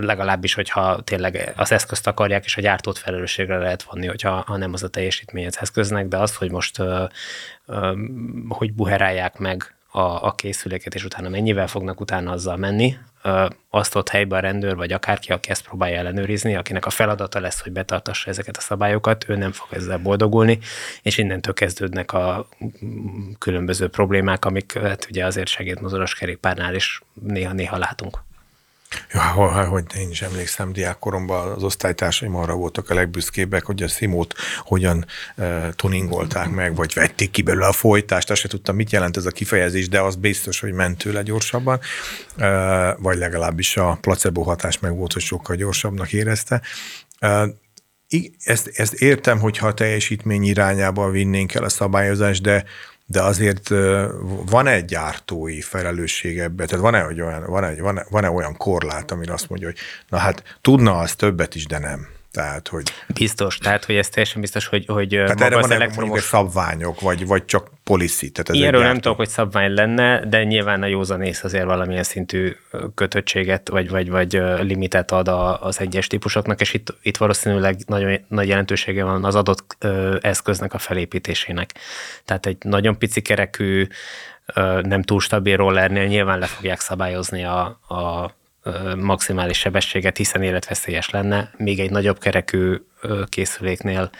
legalábbis, 0.00 0.54
hogyha 0.54 1.00
tényleg 1.00 1.52
az 1.56 1.72
eszközt 1.72 2.06
akarják, 2.06 2.44
és 2.44 2.56
a 2.56 2.60
gyártót 2.60 2.98
felelősségre 2.98 3.58
lehet 3.58 3.82
vonni, 3.82 4.06
hogyha 4.06 4.44
ha 4.46 4.56
nem 4.56 4.72
az 4.72 4.82
a 4.82 4.88
teljesítmény 4.88 5.46
az 5.46 5.58
eszköznek, 5.60 6.08
de 6.08 6.16
az, 6.16 6.36
hogy 6.36 6.50
most 6.50 6.82
hogy 8.48 8.72
buherálják 8.72 9.38
meg 9.38 9.74
a, 9.90 10.26
a 10.26 10.34
készüléket, 10.34 10.94
és 10.94 11.04
utána 11.04 11.28
mennyivel 11.28 11.66
fognak 11.66 12.00
utána 12.00 12.30
azzal 12.30 12.56
menni, 12.56 12.96
azt 13.70 13.94
ott 13.94 14.08
helyben 14.08 14.38
a 14.38 14.42
rendőr, 14.42 14.76
vagy 14.76 14.92
akárki, 14.92 15.32
aki 15.32 15.50
ezt 15.50 15.64
próbálja 15.64 15.98
ellenőrizni, 15.98 16.56
akinek 16.56 16.86
a 16.86 16.90
feladata 16.90 17.40
lesz, 17.40 17.60
hogy 17.60 17.72
betartassa 17.72 18.30
ezeket 18.30 18.56
a 18.56 18.60
szabályokat, 18.60 19.28
ő 19.28 19.36
nem 19.36 19.52
fog 19.52 19.68
ezzel 19.70 19.98
boldogulni, 19.98 20.58
és 21.02 21.18
innentől 21.18 21.54
kezdődnek 21.54 22.12
a 22.12 22.48
különböző 23.38 23.88
problémák, 23.88 24.44
amiket 24.44 25.06
ugye 25.10 25.24
azért 25.24 25.48
segédmozoros 25.48 26.14
kerékpárnál 26.14 26.74
is 26.74 27.02
néha-néha 27.14 27.78
látunk. 27.78 28.24
Ja, 29.12 29.20
hogy 29.68 29.84
én 29.98 30.10
is 30.10 30.22
emlékszem, 30.22 30.72
diákkoromban 30.72 31.52
az 31.52 31.62
osztálytársaim 31.62 32.36
arra 32.36 32.54
voltak 32.54 32.90
a 32.90 32.94
legbüszkébbek, 32.94 33.64
hogy 33.64 33.82
a 33.82 33.88
Simót 33.88 34.34
hogyan 34.58 35.06
uh, 35.36 35.68
tuningolták 35.74 36.50
meg, 36.50 36.74
vagy 36.74 36.92
vették 36.94 37.30
ki 37.30 37.42
belőle 37.42 37.66
a 37.66 37.72
folytást, 37.72 38.30
azt 38.30 38.40
se 38.40 38.48
tudtam, 38.48 38.76
mit 38.76 38.92
jelent 38.92 39.16
ez 39.16 39.26
a 39.26 39.30
kifejezés, 39.30 39.88
de 39.88 40.00
az 40.00 40.16
biztos, 40.16 40.60
hogy 40.60 40.72
ment 40.72 40.98
tőle 40.98 41.22
gyorsabban, 41.22 41.80
uh, 42.36 42.44
vagy 42.98 43.18
legalábbis 43.18 43.76
a 43.76 43.98
placebo 44.00 44.42
hatás 44.42 44.78
meg 44.78 44.96
volt, 44.96 45.12
hogy 45.12 45.22
sokkal 45.22 45.56
gyorsabbnak 45.56 46.12
érezte. 46.12 46.62
Uh, 47.20 47.48
ezt, 48.44 48.70
ezt 48.74 48.94
értem, 48.94 49.38
hogyha 49.38 49.66
a 49.66 49.74
teljesítmény 49.74 50.44
irányába 50.44 51.10
vinnénk 51.10 51.54
el 51.54 51.64
a 51.64 51.68
szabályozást, 51.68 52.42
de 52.42 52.64
de 53.06 53.22
azért 53.22 53.68
van 54.46 54.66
egy 54.66 54.84
gyártói 54.84 55.60
felelősség 55.60 56.38
ebbe, 56.38 56.64
tehát 56.64 56.82
van-e, 56.82 57.04
olyan, 57.04 57.44
van-e, 57.46 57.80
van-e, 57.80 58.06
van-e 58.10 58.30
olyan 58.30 58.56
korlát, 58.56 59.10
amire 59.10 59.32
azt 59.32 59.48
mondja, 59.48 59.68
hogy 59.68 59.78
na 60.08 60.18
hát 60.18 60.58
tudna 60.60 60.98
az 60.98 61.14
többet 61.14 61.54
is, 61.54 61.66
de 61.66 61.78
nem. 61.78 62.15
Tehát, 62.36 62.68
hogy... 62.68 62.92
Biztos, 63.14 63.58
tehát, 63.58 63.84
hogy 63.84 63.94
ez 63.94 64.08
teljesen 64.08 64.40
biztos, 64.40 64.66
hogy, 64.66 64.84
hogy 64.86 65.08
tehát 65.08 65.40
erre 65.40 65.60
van 65.60 65.72
elektromos... 65.72 66.22
szabványok, 66.22 67.00
vagy, 67.00 67.26
vagy 67.26 67.44
csak 67.44 67.70
policy. 67.84 68.30
Tehát 68.30 68.48
ez 68.48 68.54
Ilyenről 68.54 68.82
nem 68.82 69.00
tudok, 69.00 69.16
hogy 69.16 69.28
szabvány 69.28 69.72
lenne, 69.74 70.26
de 70.26 70.44
nyilván 70.44 70.82
a 70.82 70.86
józanész 70.86 71.44
azért 71.44 71.64
valamilyen 71.64 72.02
szintű 72.02 72.56
kötöttséget, 72.94 73.68
vagy, 73.68 73.88
vagy, 73.88 74.10
vagy 74.10 74.42
limitet 74.60 75.12
ad 75.12 75.28
az 75.60 75.80
egyes 75.80 76.06
típusoknak, 76.06 76.60
és 76.60 76.74
itt, 76.74 76.94
itt 77.02 77.16
valószínűleg 77.16 77.76
nagyon 77.86 78.20
nagy 78.28 78.48
jelentősége 78.48 79.04
van 79.04 79.24
az 79.24 79.34
adott 79.34 79.76
eszköznek 80.20 80.74
a 80.74 80.78
felépítésének. 80.78 81.74
Tehát 82.24 82.46
egy 82.46 82.56
nagyon 82.60 82.98
pici 82.98 83.22
kerekű, 83.22 83.86
nem 84.82 85.02
túl 85.02 85.20
stabil 85.20 85.56
rollernél 85.56 86.06
nyilván 86.06 86.38
le 86.38 86.46
fogják 86.46 86.80
szabályozni 86.80 87.44
a, 87.44 87.60
a 87.88 88.34
maximális 88.96 89.58
sebességet, 89.58 90.16
hiszen 90.16 90.42
életveszélyes 90.42 91.10
lenne. 91.10 91.50
Még 91.56 91.80
egy 91.80 91.90
nagyobb 91.90 92.18
kerekű 92.18 92.76
készüléknél 93.28 94.10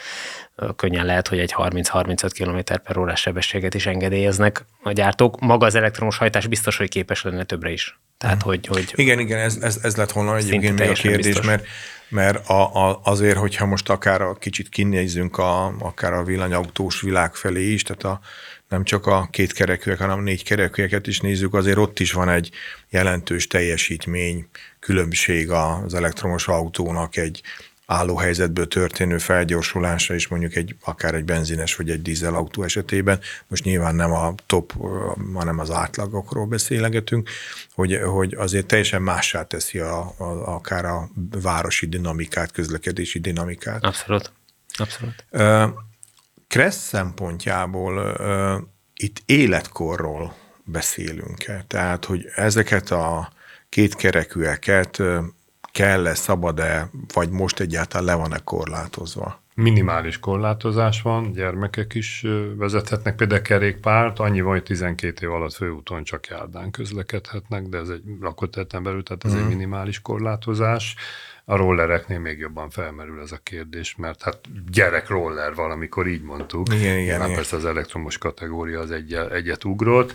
könnyen 0.76 1.06
lehet, 1.06 1.28
hogy 1.28 1.38
egy 1.38 1.54
30-35 1.56 2.30
km 2.38 2.74
per 2.84 2.96
órás 2.98 3.20
sebességet 3.20 3.74
is 3.74 3.86
engedélyeznek 3.86 4.64
a 4.82 4.92
gyártók. 4.92 5.40
Maga 5.40 5.66
az 5.66 5.74
elektromos 5.74 6.16
hajtás 6.16 6.46
biztos, 6.46 6.76
hogy 6.76 6.88
képes 6.88 7.22
lenne 7.22 7.44
többre 7.44 7.70
is. 7.70 7.98
Tehát, 8.18 8.42
hmm. 8.42 8.50
hogy, 8.50 8.66
hogy 8.66 8.92
igen, 8.94 9.18
igen, 9.18 9.38
ez, 9.38 9.56
ez, 9.60 9.78
ez 9.82 9.96
lett 9.96 10.12
volna 10.12 10.36
egyébként 10.36 10.78
még 10.78 10.90
a 10.90 10.92
kérdés, 10.92 11.26
biztos. 11.26 11.46
mert 11.46 11.66
mert 12.08 12.48
a, 12.48 12.74
a, 12.74 13.00
azért, 13.04 13.36
hogyha 13.36 13.66
most 13.66 13.88
akár 13.88 14.20
a 14.20 14.34
kicsit 14.34 14.68
kinézzünk 14.68 15.38
a, 15.38 15.74
akár 15.78 16.12
a 16.12 16.22
villanyautós 16.22 17.00
világ 17.00 17.34
felé 17.34 17.72
is, 17.72 17.82
tehát 17.82 18.04
a, 18.04 18.20
nem 18.68 18.84
csak 18.84 19.06
a 19.06 19.28
két 19.30 19.52
kerekűek, 19.52 19.98
hanem 19.98 20.18
a 20.18 20.22
négy 20.22 20.44
kerekűeket 20.44 21.06
is 21.06 21.20
nézzük, 21.20 21.54
azért 21.54 21.78
ott 21.78 21.98
is 21.98 22.12
van 22.12 22.28
egy 22.28 22.50
jelentős 22.88 23.46
teljesítmény 23.46 24.48
különbség 24.80 25.50
az 25.50 25.94
elektromos 25.94 26.48
autónak 26.48 27.16
egy 27.16 27.42
állóhelyzetből 27.86 28.68
történő 28.68 29.18
felgyorsulása 29.18 30.14
is 30.14 30.28
mondjuk 30.28 30.54
egy, 30.54 30.76
akár 30.84 31.14
egy 31.14 31.24
benzines 31.24 31.76
vagy 31.76 31.90
egy 31.90 32.02
dízel 32.02 32.34
autó 32.34 32.62
esetében, 32.62 33.20
most 33.46 33.64
nyilván 33.64 33.94
nem 33.94 34.12
a 34.12 34.34
top, 34.46 34.72
hanem 35.34 35.58
az 35.58 35.70
átlagokról 35.70 36.46
beszélegetünk, 36.46 37.30
hogy, 37.74 38.00
hogy 38.04 38.34
azért 38.34 38.66
teljesen 38.66 39.02
mássá 39.02 39.42
teszi 39.42 39.78
a, 39.78 40.14
a, 40.18 40.54
akár 40.54 40.84
a 40.84 41.08
városi 41.42 41.86
dinamikát, 41.86 42.52
közlekedési 42.52 43.18
dinamikát. 43.18 43.84
Abszolút. 43.84 44.32
Abszolút. 44.78 45.24
Kressz 46.48 46.86
szempontjából 46.88 47.96
uh, 47.96 48.62
itt 48.94 49.22
életkorról 49.26 50.34
beszélünk-e? 50.64 51.64
Tehát, 51.66 52.04
hogy 52.04 52.24
ezeket 52.34 52.90
a 52.90 53.32
kétkerekűeket 53.68 55.02
kell-e, 55.72 56.14
szabad-e, 56.14 56.90
vagy 57.14 57.30
most 57.30 57.60
egyáltalán 57.60 58.06
le 58.06 58.14
van-e 58.14 58.38
korlátozva? 58.44 59.42
Minimális 59.54 60.18
korlátozás 60.18 61.02
van, 61.02 61.32
gyermekek 61.32 61.94
is 61.94 62.24
vezethetnek 62.56 63.16
például 63.16 63.42
kerékpárt, 63.42 64.18
annyi 64.18 64.40
van, 64.40 64.52
hogy 64.52 64.62
12 64.62 65.26
év 65.26 65.32
alatt 65.32 65.54
főúton 65.54 66.04
csak 66.04 66.26
járdán 66.26 66.70
közlekedhetnek, 66.70 67.62
de 67.62 67.78
ez 67.78 67.88
egy 67.88 68.02
lakott 68.20 68.80
belül, 68.82 69.02
tehát 69.02 69.24
ez 69.24 69.32
mm. 69.32 69.36
egy 69.36 69.40
mhm. 69.40 69.50
minimális 69.50 70.02
korlátozás 70.02 70.96
a 71.48 71.56
rollereknél 71.56 72.18
még 72.18 72.38
jobban 72.38 72.70
felmerül 72.70 73.20
ez 73.20 73.32
a 73.32 73.38
kérdés, 73.42 73.96
mert 73.96 74.22
hát 74.22 74.40
gyerek 74.70 75.08
roller 75.08 75.54
valamikor 75.54 76.06
így 76.06 76.22
mondtuk. 76.22 76.66
Igen, 76.68 76.98
igen, 76.98 77.22
igen. 77.22 77.34
Persze 77.34 77.56
az 77.56 77.64
elektromos 77.64 78.18
kategória 78.18 78.80
az 78.80 78.90
egy, 78.90 79.12
egyet 79.12 79.64
ugrott, 79.64 80.14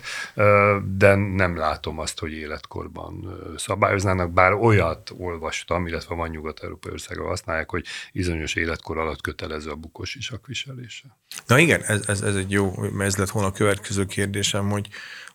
de 0.97 1.15
nem 1.15 1.57
látom 1.57 1.99
azt, 1.99 2.19
hogy 2.19 2.31
életkorban 2.31 3.39
szabályoznának, 3.57 4.31
bár 4.31 4.53
olyat 4.53 5.11
olvastam, 5.17 5.87
illetve 5.87 6.15
van 6.15 6.29
nyugat-európai 6.29 6.91
országban 6.91 7.27
használják, 7.27 7.69
hogy 7.69 7.85
bizonyos 8.13 8.55
életkor 8.55 8.97
alatt 8.97 9.21
kötelező 9.21 9.69
a 9.69 9.75
bukós 9.75 10.15
isak 10.15 10.47
viselése. 10.47 11.17
Na 11.47 11.59
igen, 11.59 11.81
ez, 11.81 12.03
ez, 12.07 12.21
ez 12.21 12.35
egy 12.35 12.51
jó, 12.51 12.73
ez 12.99 13.17
lett 13.17 13.29
volna 13.29 13.47
a 13.47 13.51
következő 13.51 14.05
kérdésem, 14.05 14.69
hogy, 14.69 14.87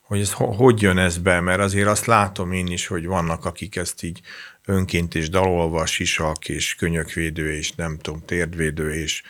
hogy 0.07 0.21
ez 0.21 0.33
hogy 0.33 0.83
jön 0.83 0.99
ez 0.99 1.19
be, 1.19 1.41
mert 1.41 1.61
azért 1.61 1.89
azt 1.89 2.07
látom 2.07 2.53
én 2.53 2.67
is, 2.67 2.87
hogy 2.87 3.07
vannak, 3.07 3.45
akik 3.45 3.77
ezt 3.77 4.03
így 4.03 4.21
önként 4.65 5.15
is 5.15 5.29
dalolva, 5.29 5.87
sisak 5.87 6.49
és 6.49 6.75
könyökvédő 6.75 7.53
és 7.53 7.73
nem 7.73 7.99
tudom, 7.99 8.25
térdvédő 8.25 8.93
és 8.95 9.23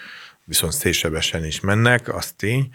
viszont 0.45 0.73
szélsebesen 0.73 1.45
is 1.45 1.61
mennek, 1.61 2.14
az 2.14 2.33
tény. 2.33 2.71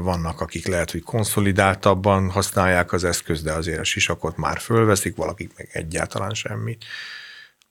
Vannak, 0.00 0.40
akik 0.40 0.66
lehet, 0.66 0.90
hogy 0.90 1.02
konszolidáltabban 1.02 2.30
használják 2.30 2.92
az 2.92 3.04
eszközt, 3.04 3.44
de 3.44 3.52
azért 3.52 3.80
a 3.80 3.84
sisakot 3.84 4.36
már 4.36 4.58
fölveszik, 4.58 5.16
valakik 5.16 5.50
meg 5.56 5.68
egyáltalán 5.72 6.34
semmit. 6.34 6.84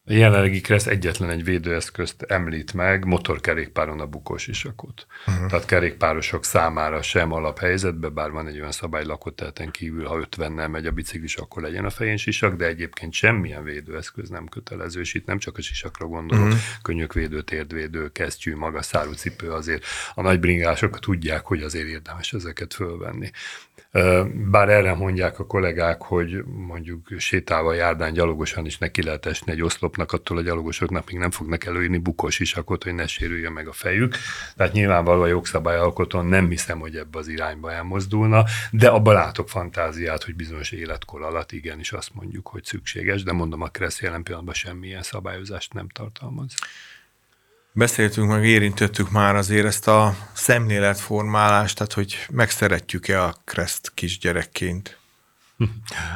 A 0.08 0.14
jelenlegi 0.14 0.62
kereszt 0.62 0.88
egyetlen 0.88 1.30
egy 1.30 1.44
védőeszközt 1.44 2.22
említ 2.22 2.74
meg, 2.74 3.06
motorkerékpáron 3.06 4.00
a 4.00 4.06
bukós 4.06 4.48
isakot. 4.48 5.08
Uh-huh. 5.28 5.46
Tehát 5.50 5.66
kerékpárosok 5.66 6.46
számára 6.46 7.02
sem 7.02 7.32
alaphelyzetben, 7.32 8.14
bár 8.14 8.32
van 8.32 8.48
egy 8.48 8.60
olyan 8.60 8.72
szabály 8.72 9.06
lakótelten 9.06 9.72
kívül, 9.72 10.06
ha 10.06 10.28
50-nel 10.32 10.72
megy 10.72 10.86
a 10.86 10.92
biciklis, 10.92 11.36
akkor 11.36 11.62
legyen 11.62 11.86
a 11.86 11.90
fején 11.90 12.18
sisak, 12.18 12.56
de 12.56 12.66
egyébként 12.66 13.14
semmilyen 13.14 13.64
védőeszköz 13.64 14.30
nem 14.30 14.48
kötelező, 14.48 15.00
és 15.00 15.14
itt 15.14 15.26
nem 15.26 15.38
csak 15.38 15.58
a 15.58 15.62
sisakra 15.62 16.08
gondolok, 16.08 16.46
uh-huh. 16.46 16.60
könyökvédő, 16.82 17.42
térdvédő, 17.42 18.12
kesztyű, 18.12 18.56
magas 18.56 18.86
szárú 18.86 19.12
cipő, 19.12 19.52
azért 19.52 19.86
a 20.16 20.22
nagy 20.22 20.40
bringások 20.40 21.00
tudják, 21.00 21.46
hogy 21.46 21.62
azért 21.62 21.88
érdemes 21.88 22.34
ezeket 22.34 22.74
fölvenni. 22.74 23.32
Bár 24.52 24.70
erre 24.70 24.94
mondják 24.94 25.40
a 25.40 25.46
kollégák, 25.46 26.02
hogy 26.02 26.44
mondjuk 26.46 27.08
sétálva 27.18 27.74
járdán 27.74 28.14
gyalogosan 28.14 28.66
is 28.66 28.78
neki 28.78 29.04
lehet 29.04 29.26
esni 29.26 29.52
egy 29.52 29.62
oszlopnak, 29.96 30.12
attól 30.12 30.38
a 30.38 30.42
gyalogosoknak 30.42 31.10
még 31.10 31.20
nem 31.20 31.32
fognak 31.32 31.66
előírni 31.66 31.98
bukós 31.98 32.40
isakot, 32.40 32.84
hogy 32.84 32.94
ne 32.94 33.08
sérüljön 33.08 33.52
meg 33.52 33.68
a 33.68 33.74
fejük. 33.74 34.16
Tehát 34.56 34.74
nyilvánvalóan 34.74 35.26
a 35.26 35.28
jogszabályalkotón 35.28 36.26
nem 36.26 36.50
hiszem, 36.50 36.80
hogy 36.80 36.96
ebbe 36.96 37.18
az 37.18 37.28
irányba 37.28 37.72
elmozdulna, 37.72 38.44
de 38.72 38.88
abban 38.88 39.14
látok 39.14 39.50
fantáziát, 39.50 40.24
hogy 40.24 40.36
bizonyos 40.36 40.72
életkor 40.72 41.22
alatt 41.22 41.52
igenis 41.52 41.92
azt 41.92 42.14
mondjuk, 42.14 42.48
hogy 42.48 42.64
szükséges, 42.64 43.24
de 43.24 43.32
mondom, 43.32 43.62
a 43.62 43.68
Kressz 43.68 44.02
jelen 44.02 44.24
pillanatban 44.24 44.54
semmilyen 44.54 45.04
szabályozást 45.04 45.74
nem 45.74 45.88
tartalmaz. 45.90 46.54
Beszéltünk, 47.72 48.30
meg 48.30 48.46
érintettük 48.46 49.12
már 49.12 49.36
azért 49.36 49.66
ezt 49.66 49.88
a 49.88 50.16
szemléletformálást, 50.34 51.78
tehát 51.78 51.94
hogy 51.94 52.16
megszeretjük-e 52.32 53.24
a 53.24 53.36
Kreszt 53.46 53.92
kisgyerekként. 53.94 54.98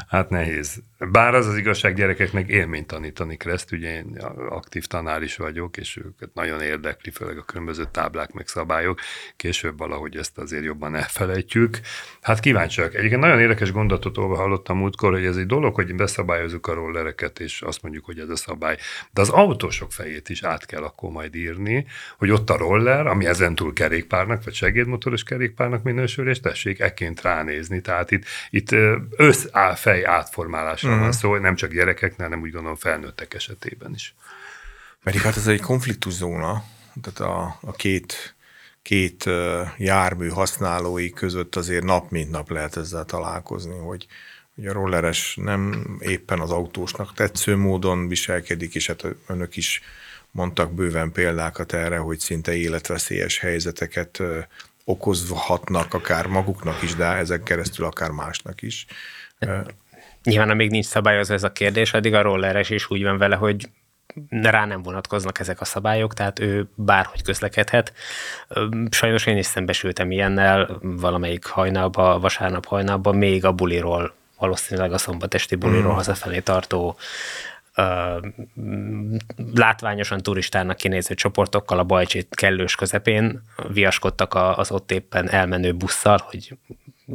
Hát 0.08 0.30
nehéz. 0.30 0.82
Bár 1.08 1.36
az 1.36 1.48
az 1.48 1.58
igazság 1.58 1.96
gyerekeknek 1.96 2.48
élményt 2.48 2.88
tanítani 2.88 3.38
Kreszt, 3.38 3.72
ugye 3.72 3.96
én 3.96 4.18
aktív 4.50 4.86
tanár 4.86 5.22
is 5.22 5.36
vagyok, 5.36 5.78
és 5.78 5.98
őket 5.98 6.34
nagyon 6.34 6.62
érdekli, 6.62 7.12
főleg 7.12 7.38
a 7.38 7.42
különböző 7.42 7.84
táblák 7.92 8.32
meg 8.32 8.48
szabályok. 8.48 9.00
Később 9.36 9.78
valahogy 9.78 10.18
ezt 10.18 10.38
azért 10.38 10.64
jobban 10.64 10.96
elfelejtjük. 10.96 11.80
Hát 12.22 12.40
kíváncsiak. 12.40 12.96
Egyébként 12.96 13.22
nagyon 13.22 13.40
érdekes 13.40 13.72
gondatot 13.72 14.16
hallottam 14.16 14.78
múltkor, 14.78 15.12
hogy 15.12 15.26
ez 15.26 15.38
egy 15.38 15.46
dolog, 15.46 15.76
hogy 15.76 15.96
beszabályozunk 15.96 16.68
a 16.68 16.74
rollereket, 16.74 17.40
és 17.40 17.62
azt 17.62 17.82
mondjuk, 17.82 18.06
hogy 18.06 18.20
ez 18.20 18.30
a 18.30 18.36
szabály. 18.36 18.78
De 19.12 19.22
az 19.22 19.30
autósok 19.30 19.92
fejét 19.92 20.30
is 20.30 20.44
át 20.44 20.66
kell 20.66 20.84
akkor 20.84 21.12
majd 21.12 21.36
írni, 21.36 21.86
hogy 22.18 22.32
ott 22.32 22.50
a 22.50 22.58
roller, 22.58 23.08
ami 23.08 23.26
ezentúl 23.26 23.74
kerékpárnak, 23.74 24.44
vagy 24.44 24.54
segédmotoros 24.54 25.24
kerékpárnak 25.24 25.84
minősül, 25.84 26.30
és 26.30 26.40
tessék 26.40 26.80
ekként 26.80 27.22
ránézni. 27.22 27.82
Tehát 27.82 28.12
itt, 28.12 28.24
itt 28.50 28.76
össz 29.18 29.46
fej 29.76 30.06
átformálás 30.06 30.88
mm. 30.96 31.00
van 31.00 31.12
szó, 31.12 31.38
nem 31.38 31.56
csak 31.56 31.72
gyerekeknél, 31.72 32.28
hanem 32.28 32.42
úgy 32.42 32.52
gondolom 32.52 32.78
felnőttek 32.78 33.34
esetében 33.34 33.94
is. 33.94 34.16
Pedig 35.04 35.22
hát 35.22 35.38
ez 35.38 35.48
egy 35.48 35.62
konfliktuszóna, 35.62 36.64
tehát 37.02 37.20
a, 37.20 37.58
a 37.62 37.72
két, 37.72 38.36
két 38.82 39.30
jármű 39.78 40.28
használói 40.28 41.10
között 41.10 41.56
azért 41.56 41.84
nap 41.84 42.12
mint 42.12 42.32
nap 42.32 42.50
lehet 42.50 42.78
ezzel 42.78 43.06
találkozni, 43.06 43.78
hogy, 43.78 44.08
hogy 44.56 44.68
a 44.68 44.74
rolleres 44.74 45.38
nem 45.42 45.86
éppen 46.00 46.40
az 46.40 46.52
autósnak 46.52 47.14
tetsző 47.14 47.56
módon 47.56 48.08
viselkedik, 48.08 48.76
és 48.76 48.88
hát 48.88 49.06
önök 49.28 49.56
is 49.56 49.82
mondtak 50.32 50.74
bőven 50.74 51.12
példákat 51.12 51.74
erre, 51.74 51.98
hogy 51.98 52.20
szinte 52.20 52.56
életveszélyes 52.56 53.40
helyzeteket 53.40 54.22
okozhatnak 54.84 55.94
akár 55.94 56.28
maguknak 56.28 56.82
is, 56.82 56.96
de 56.96 57.06
ezek 57.06 57.44
keresztül 57.44 57.86
akár 57.86 58.10
másnak 58.10 58.62
is. 58.62 58.86
Nyilván, 60.24 60.50
amíg 60.50 60.70
nincs 60.70 60.86
szabályozva 60.86 61.34
ez 61.34 61.44
a 61.44 61.52
kérdés, 61.52 61.94
addig 61.94 62.14
a 62.14 62.22
rolleres 62.22 62.70
is 62.70 62.90
úgy 62.90 63.04
van 63.04 63.18
vele, 63.18 63.36
hogy 63.36 63.70
rá 64.30 64.66
nem 64.66 64.82
vonatkoznak 64.82 65.40
ezek 65.40 65.62
a 65.62 65.66
szabályok, 65.66 66.14
tehát 66.14 66.40
ő 66.40 66.70
bárhogy 66.76 67.22
közlekedhet. 67.22 67.94
Sajnos 68.90 69.26
én 69.26 69.38
is 69.38 69.46
szembesültem 69.46 70.12
ilyennel 70.12 70.78
valamelyik 70.82 71.46
hajnalba, 71.46 72.20
vasárnap 72.20 72.66
hajnalban, 72.66 73.16
még 73.16 73.46
a 73.46 73.52
buliról, 73.52 74.14
valószínűleg 74.38 74.94
a 74.94 74.98
szombatesti 74.98 75.56
buliról 75.56 75.92
mm. 75.92 75.96
hazafelé 75.96 76.40
tartó 76.40 76.98
látványosan 79.54 80.22
turistának 80.22 80.78
kinéző 80.78 81.14
csoportokkal 81.16 81.80
a 81.80 81.84
Bajcsit 81.84 82.36
kellős 82.36 82.76
közepén 82.76 83.44
viaskodtak 83.68 84.34
az 84.36 84.72
ott 84.72 84.92
éppen 84.92 85.30
elmenő 85.30 85.74
busszal, 85.74 86.20
hogy 86.24 86.58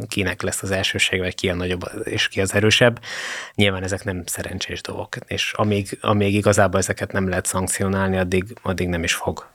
kinek 0.08 0.42
lesz 0.42 0.62
az 0.62 0.70
elsőség, 0.70 1.20
vagy 1.20 1.34
ki 1.34 1.48
a 1.48 1.54
nagyobb 1.54 1.82
és 2.04 2.28
ki 2.28 2.40
az 2.40 2.54
erősebb. 2.54 3.00
Nyilván 3.54 3.82
ezek 3.82 4.04
nem 4.04 4.22
szerencsés 4.26 4.80
dolgok, 4.80 5.16
és 5.26 5.52
amíg, 5.56 5.98
amíg 6.00 6.34
igazából 6.34 6.80
ezeket 6.80 7.12
nem 7.12 7.28
lehet 7.28 7.46
szankcionálni, 7.46 8.16
addig, 8.16 8.44
addig 8.62 8.88
nem 8.88 9.02
is 9.02 9.14
fog 9.14 9.52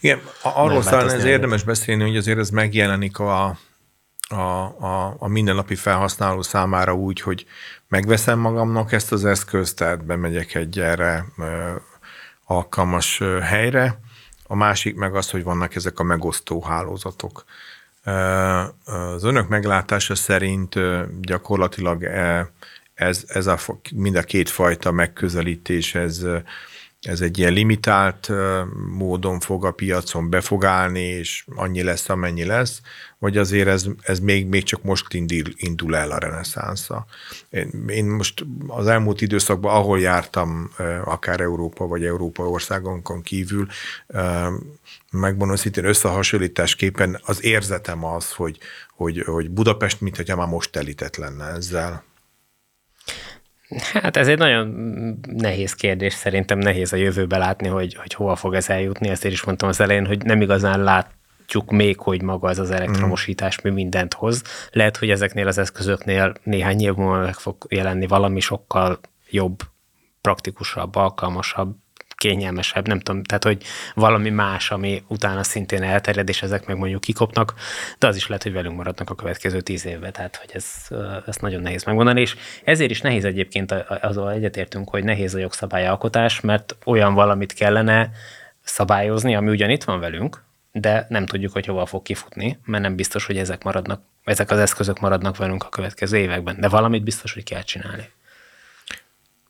igen, 0.00 0.20
arról 0.42 0.82
talán 0.82 1.10
ez 1.10 1.24
érdemes 1.24 1.62
beszélni, 1.62 2.02
hogy 2.02 2.16
azért 2.16 2.38
ez 2.38 2.50
megjelenik 2.50 3.18
a, 3.18 3.58
a, 4.28 4.34
a, 4.34 5.16
a 5.18 5.28
mindennapi 5.28 5.74
felhasználó 5.74 6.42
számára 6.42 6.94
úgy, 6.94 7.20
hogy 7.20 7.46
megveszem 7.88 8.38
magamnak 8.38 8.92
ezt 8.92 9.12
az 9.12 9.24
eszközt, 9.24 9.76
tehát 9.76 10.04
bemegyek 10.04 10.54
egy 10.54 10.80
erre 10.80 11.24
alkalmas 12.44 13.22
helyre, 13.42 14.00
a 14.46 14.54
másik 14.54 14.96
meg 14.96 15.14
az, 15.14 15.30
hogy 15.30 15.42
vannak 15.42 15.74
ezek 15.74 15.98
a 15.98 16.02
megosztó 16.02 16.62
hálózatok. 16.62 17.44
Az 18.84 19.24
önök 19.24 19.48
meglátása 19.48 20.14
szerint 20.14 20.74
gyakorlatilag 21.20 22.04
ez, 22.94 23.24
ez 23.26 23.46
a, 23.46 23.58
mind 23.94 24.16
a 24.16 24.22
két 24.22 24.48
fajta 24.48 24.92
megközelítés, 24.92 25.94
ez 25.94 26.26
ez 27.00 27.20
egy 27.20 27.38
ilyen 27.38 27.52
limitált 27.52 28.30
módon 28.96 29.40
fog 29.40 29.64
a 29.64 29.70
piacon 29.70 30.30
befogálni, 30.30 31.00
és 31.00 31.44
annyi 31.54 31.82
lesz, 31.82 32.08
amennyi 32.08 32.44
lesz, 32.44 32.80
vagy 33.18 33.36
azért 33.36 33.68
ez, 33.68 33.86
ez 34.00 34.20
még, 34.20 34.46
még 34.46 34.62
csak 34.62 34.82
most 34.82 35.14
indul, 35.14 35.52
indul 35.56 35.96
el 35.96 36.10
a 36.10 36.18
reneszánsza. 36.18 37.06
Én, 37.50 37.84
én 37.88 38.04
most 38.04 38.44
az 38.66 38.86
elmúlt 38.86 39.20
időszakban, 39.20 39.74
ahol 39.74 40.00
jártam, 40.00 40.70
akár 41.04 41.40
Európa 41.40 41.86
vagy 41.86 42.04
Európa 42.04 42.48
országonkon 42.48 43.22
kívül, 43.22 43.66
megmondom 45.10 45.56
szintén 45.56 45.84
összehasonlításképpen 45.84 47.20
az 47.24 47.44
érzetem 47.44 48.04
az, 48.04 48.32
hogy, 48.32 48.58
hogy, 48.96 49.22
hogy 49.26 49.50
Budapest, 49.50 50.00
mint 50.00 50.16
hogyha 50.16 50.36
már 50.36 50.48
most 50.48 50.72
telített 50.72 51.16
lenne 51.16 51.44
ezzel. 51.44 52.07
Hát 53.76 54.16
ez 54.16 54.28
egy 54.28 54.38
nagyon 54.38 54.68
nehéz 55.36 55.74
kérdés, 55.74 56.12
szerintem 56.12 56.58
nehéz 56.58 56.92
a 56.92 56.96
jövőbe 56.96 57.38
látni, 57.38 57.68
hogy, 57.68 57.94
hogy 57.94 58.14
hova 58.14 58.36
fog 58.36 58.54
ez 58.54 58.68
eljutni. 58.68 59.06
Én 59.06 59.30
is 59.30 59.44
mondtam 59.44 59.68
az 59.68 59.80
elején, 59.80 60.06
hogy 60.06 60.24
nem 60.24 60.40
igazán 60.40 60.82
látjuk 60.82 61.70
még, 61.70 62.00
hogy 62.00 62.22
maga 62.22 62.48
ez 62.48 62.58
az 62.58 62.70
elektromosítás 62.70 63.60
mi 63.60 63.70
mindent 63.70 64.14
hoz. 64.14 64.42
Lehet, 64.70 64.96
hogy 64.96 65.10
ezeknél 65.10 65.46
az 65.46 65.58
eszközöknél 65.58 66.32
néhány 66.42 66.80
év 66.80 66.94
múlva 66.94 67.18
meg 67.18 67.34
fog 67.34 67.66
jelenni 67.68 68.06
valami 68.06 68.40
sokkal 68.40 69.00
jobb, 69.30 69.60
praktikusabb, 70.20 70.94
alkalmasabb, 70.94 71.76
kényelmesebb, 72.18 72.86
nem 72.86 73.00
tudom, 73.00 73.22
tehát 73.22 73.44
hogy 73.44 73.62
valami 73.94 74.30
más, 74.30 74.70
ami 74.70 75.02
utána 75.08 75.42
szintén 75.42 75.82
elterjed, 75.82 76.28
és 76.28 76.42
ezek 76.42 76.66
meg 76.66 76.76
mondjuk 76.76 77.00
kikopnak, 77.00 77.54
de 77.98 78.06
az 78.06 78.16
is 78.16 78.26
lehet, 78.26 78.42
hogy 78.42 78.52
velünk 78.52 78.76
maradnak 78.76 79.10
a 79.10 79.14
következő 79.14 79.60
tíz 79.60 79.86
évben, 79.86 80.12
tehát 80.12 80.36
hogy 80.36 80.50
ez, 80.52 80.64
ezt 81.26 81.40
nagyon 81.40 81.62
nehéz 81.62 81.84
megmondani, 81.84 82.20
és 82.20 82.36
ezért 82.64 82.90
is 82.90 83.00
nehéz 83.00 83.24
egyébként, 83.24 83.72
azon 84.00 84.28
egyetértünk, 84.30 84.88
hogy 84.90 85.04
nehéz 85.04 85.34
a 85.34 85.38
jogszabályalkotás, 85.38 86.40
mert 86.40 86.76
olyan 86.84 87.14
valamit 87.14 87.52
kellene 87.52 88.10
szabályozni, 88.62 89.34
ami 89.34 89.50
ugyan 89.50 89.70
itt 89.70 89.84
van 89.84 90.00
velünk, 90.00 90.42
de 90.72 91.06
nem 91.08 91.26
tudjuk, 91.26 91.52
hogy 91.52 91.66
hova 91.66 91.86
fog 91.86 92.02
kifutni, 92.02 92.58
mert 92.64 92.82
nem 92.82 92.96
biztos, 92.96 93.26
hogy 93.26 93.36
ezek 93.36 93.64
maradnak, 93.64 94.02
ezek 94.24 94.50
az 94.50 94.58
eszközök 94.58 95.00
maradnak 95.00 95.36
velünk 95.36 95.64
a 95.64 95.68
következő 95.68 96.16
években, 96.16 96.56
de 96.60 96.68
valamit 96.68 97.02
biztos, 97.02 97.32
hogy 97.32 97.44
kell 97.44 97.62
csinálni. 97.62 98.08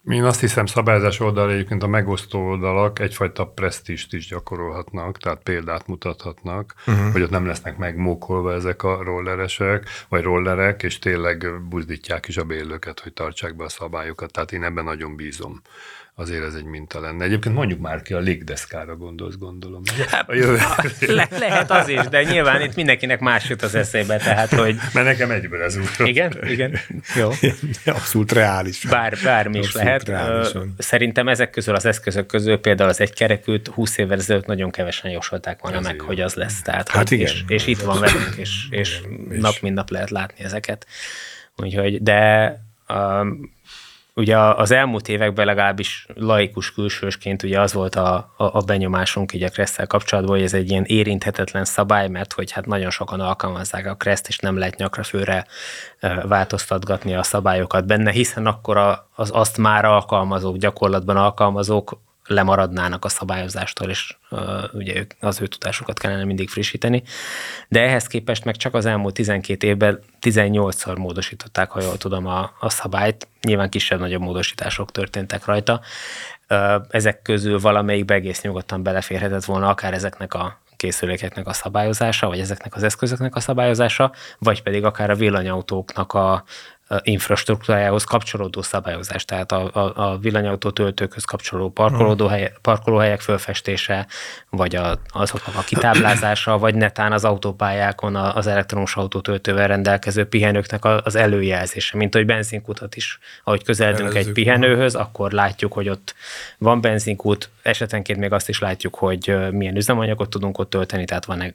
Én 0.08 0.24
azt 0.24 0.40
hiszem 0.40 0.66
szabályozás 0.66 1.20
oldal 1.20 1.50
egyébként 1.50 1.82
a 1.82 1.86
megosztó 1.86 2.40
oldalak 2.40 2.98
egyfajta 2.98 3.46
presztist 3.46 4.12
is 4.12 4.26
gyakorolhatnak, 4.26 5.18
tehát 5.18 5.42
példát 5.42 5.86
mutathatnak, 5.86 6.74
uh-huh. 6.86 7.12
hogy 7.12 7.22
ott 7.22 7.30
nem 7.30 7.46
lesznek 7.46 7.76
megmókolva 7.76 8.52
ezek 8.52 8.82
a 8.82 9.02
rolleresek, 9.02 9.88
vagy 10.08 10.22
rollerek, 10.22 10.82
és 10.82 10.98
tényleg 10.98 11.46
buzdítják 11.68 12.28
is 12.28 12.36
a 12.36 12.44
bérlőket, 12.44 13.00
hogy 13.00 13.12
tartsák 13.12 13.56
be 13.56 13.64
a 13.64 13.68
szabályokat. 13.68 14.32
Tehát 14.32 14.52
én 14.52 14.64
ebben 14.64 14.84
nagyon 14.84 15.16
bízom 15.16 15.62
azért 16.20 16.44
ez 16.44 16.54
egy 16.54 16.64
minta 16.64 17.00
lenne. 17.00 17.24
Egyébként 17.24 17.54
mondjuk 17.54 17.80
már 17.80 18.02
ki 18.02 18.14
a 18.14 18.18
légdeszkára 18.18 18.96
gondolsz, 18.96 19.36
gondolom. 19.36 19.82
Hát, 20.08 20.28
a 20.28 20.34
jövő. 20.34 20.56
Le, 21.06 21.28
lehet 21.30 21.70
az 21.70 21.88
is, 21.88 22.00
de 22.00 22.22
nyilván 22.22 22.60
itt 22.60 22.74
mindenkinek 22.74 23.20
más 23.20 23.48
jut 23.48 23.62
az 23.62 23.74
eszébe, 23.74 24.16
tehát 24.16 24.52
hogy... 24.52 24.76
Mert 24.94 25.06
nekem 25.06 25.30
egyből 25.30 25.62
ez 25.62 25.76
úgy. 25.76 26.08
Igen, 26.08 26.38
igen, 26.42 26.78
jó. 27.16 27.30
Abszolút 27.94 28.32
reális. 28.32 28.84
Bár, 28.84 29.16
bármi 29.24 29.58
is 29.58 29.74
lehet. 29.74 30.08
Reálisan. 30.08 30.74
Szerintem 30.78 31.28
ezek 31.28 31.50
közül 31.50 31.74
az 31.74 31.84
eszközök 31.84 32.26
közül 32.26 32.58
például 32.60 32.88
az 32.88 33.00
egy 33.00 33.12
kerekült 33.12 33.68
20 33.68 33.98
évvel 33.98 34.18
ezelőtt 34.18 34.46
nagyon 34.46 34.70
kevesen 34.70 35.10
jósolták 35.10 35.60
volna 35.60 35.78
ez 35.78 35.84
meg, 35.84 35.96
jó. 35.98 36.06
hogy 36.06 36.20
az 36.20 36.34
lesz. 36.34 36.62
Tehát, 36.62 36.88
hát 36.88 37.10
igen. 37.10 37.26
És, 37.26 37.44
és 37.46 37.66
itt 37.66 37.80
van 37.80 38.00
velünk, 38.00 38.34
és, 38.36 38.66
és, 38.70 39.00
és 39.28 39.38
nap 39.38 39.54
mint 39.60 39.74
nap 39.74 39.90
lehet 39.90 40.10
látni 40.10 40.44
ezeket. 40.44 40.86
Úgyhogy, 41.56 42.02
de 42.02 42.52
um, 42.88 43.56
ugye 44.18 44.38
az 44.38 44.70
elmúlt 44.70 45.08
években 45.08 45.46
legalábbis 45.46 46.06
laikus 46.14 46.72
külsősként 46.72 47.42
ugye 47.42 47.60
az 47.60 47.72
volt 47.72 47.94
a, 47.94 48.14
a, 48.36 48.44
a 48.44 48.60
benyomásunk 48.60 49.32
így 49.32 49.42
a 49.42 49.48
Kresszel 49.48 49.86
kapcsolatban, 49.86 50.34
hogy 50.34 50.44
ez 50.44 50.54
egy 50.54 50.70
ilyen 50.70 50.84
érinthetetlen 50.84 51.64
szabály, 51.64 52.08
mert 52.08 52.32
hogy 52.32 52.50
hát 52.50 52.66
nagyon 52.66 52.90
sokan 52.90 53.20
alkalmazzák 53.20 53.86
a 53.86 53.94
Kreszt, 53.94 54.28
és 54.28 54.38
nem 54.38 54.58
lehet 54.58 54.76
nyakra 54.76 55.02
főre 55.02 55.46
változtatgatni 56.22 57.14
a 57.14 57.22
szabályokat 57.22 57.86
benne, 57.86 58.10
hiszen 58.10 58.46
akkor 58.46 58.76
az 59.14 59.30
azt 59.34 59.58
már 59.58 59.84
alkalmazók, 59.84 60.56
gyakorlatban 60.56 61.16
alkalmazók 61.16 62.00
lemaradnának 62.28 63.04
a 63.04 63.08
szabályozástól, 63.08 63.90
és 63.90 64.16
uh, 64.30 64.40
ugye 64.72 64.96
ők, 64.96 65.12
az 65.20 65.40
ő 65.40 65.46
tudásukat 65.46 65.98
kellene 65.98 66.24
mindig 66.24 66.48
frissíteni. 66.48 67.02
De 67.68 67.80
ehhez 67.80 68.06
képest 68.06 68.44
meg 68.44 68.56
csak 68.56 68.74
az 68.74 68.86
elmúlt 68.86 69.14
12 69.14 69.66
évben 69.66 70.00
18-szor 70.20 70.98
módosították, 70.98 71.70
ha 71.70 71.82
jól 71.82 71.96
tudom, 71.96 72.26
a, 72.26 72.50
a 72.60 72.70
szabályt. 72.70 73.28
Nyilván 73.40 73.70
kisebb-nagyobb 73.70 74.20
módosítások 74.20 74.92
történtek 74.92 75.44
rajta. 75.44 75.80
Uh, 76.48 76.74
ezek 76.88 77.22
közül 77.22 77.60
valamelyik 77.60 78.10
egész 78.10 78.40
nyugodtan 78.40 78.82
beleférhetett 78.82 79.44
volna 79.44 79.68
akár 79.68 79.94
ezeknek 79.94 80.34
a 80.34 80.60
készülékeknek 80.78 81.46
a 81.46 81.52
szabályozása, 81.52 82.26
vagy 82.26 82.40
ezeknek 82.40 82.74
az 82.74 82.82
eszközöknek 82.82 83.34
a 83.34 83.40
szabályozása, 83.40 84.12
vagy 84.38 84.62
pedig 84.62 84.84
akár 84.84 85.10
a 85.10 85.14
villanyautóknak 85.14 86.12
a 86.12 86.44
infrastruktúrájához 87.02 88.04
kapcsolódó 88.04 88.62
szabályozás, 88.62 89.24
tehát 89.24 89.52
a, 89.52 89.70
a, 89.72 90.10
a 90.10 90.18
villanyautó 90.18 90.70
töltőkhöz 90.70 91.24
kapcsolódó 91.24 91.70
parkolóhely, 91.70 92.52
parkolóhelyek 92.62 93.20
fölfestése, 93.20 94.06
vagy 94.50 94.76
a, 94.76 95.00
azoknak 95.08 95.56
a 95.56 95.62
kitáblázása, 95.62 96.58
vagy 96.58 96.74
netán 96.74 97.12
az 97.12 97.24
autópályákon 97.24 98.16
az 98.16 98.46
elektromos 98.46 98.96
autótöltővel 98.96 99.66
rendelkező 99.66 100.24
pihenőknek 100.24 100.84
az 100.84 101.14
előjelzése, 101.14 101.96
mint 101.96 102.14
hogy 102.14 102.26
benzinkutat 102.26 102.96
is, 102.96 103.18
ahogy 103.44 103.64
közeledünk 103.64 104.14
egy 104.14 104.32
pihenőhöz, 104.32 104.94
akkor 104.94 105.32
látjuk, 105.32 105.72
hogy 105.72 105.88
ott 105.88 106.14
van 106.58 106.80
benzinkút, 106.80 107.50
esetenként 107.62 108.18
még 108.18 108.32
azt 108.32 108.48
is 108.48 108.58
látjuk, 108.58 108.94
hogy 108.94 109.36
milyen 109.50 109.76
üzemanyagot 109.76 110.30
tudunk 110.30 110.58
ott 110.58 110.70
tölteni, 110.70 111.04
tehát 111.04 111.24
van 111.24 111.54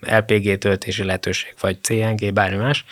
LPG 0.00 0.58
töltési 0.58 1.04
lehetőség, 1.04 1.54
vagy 1.60 1.78
CNG, 1.82 2.32
bármi 2.32 2.56
más 2.56 2.84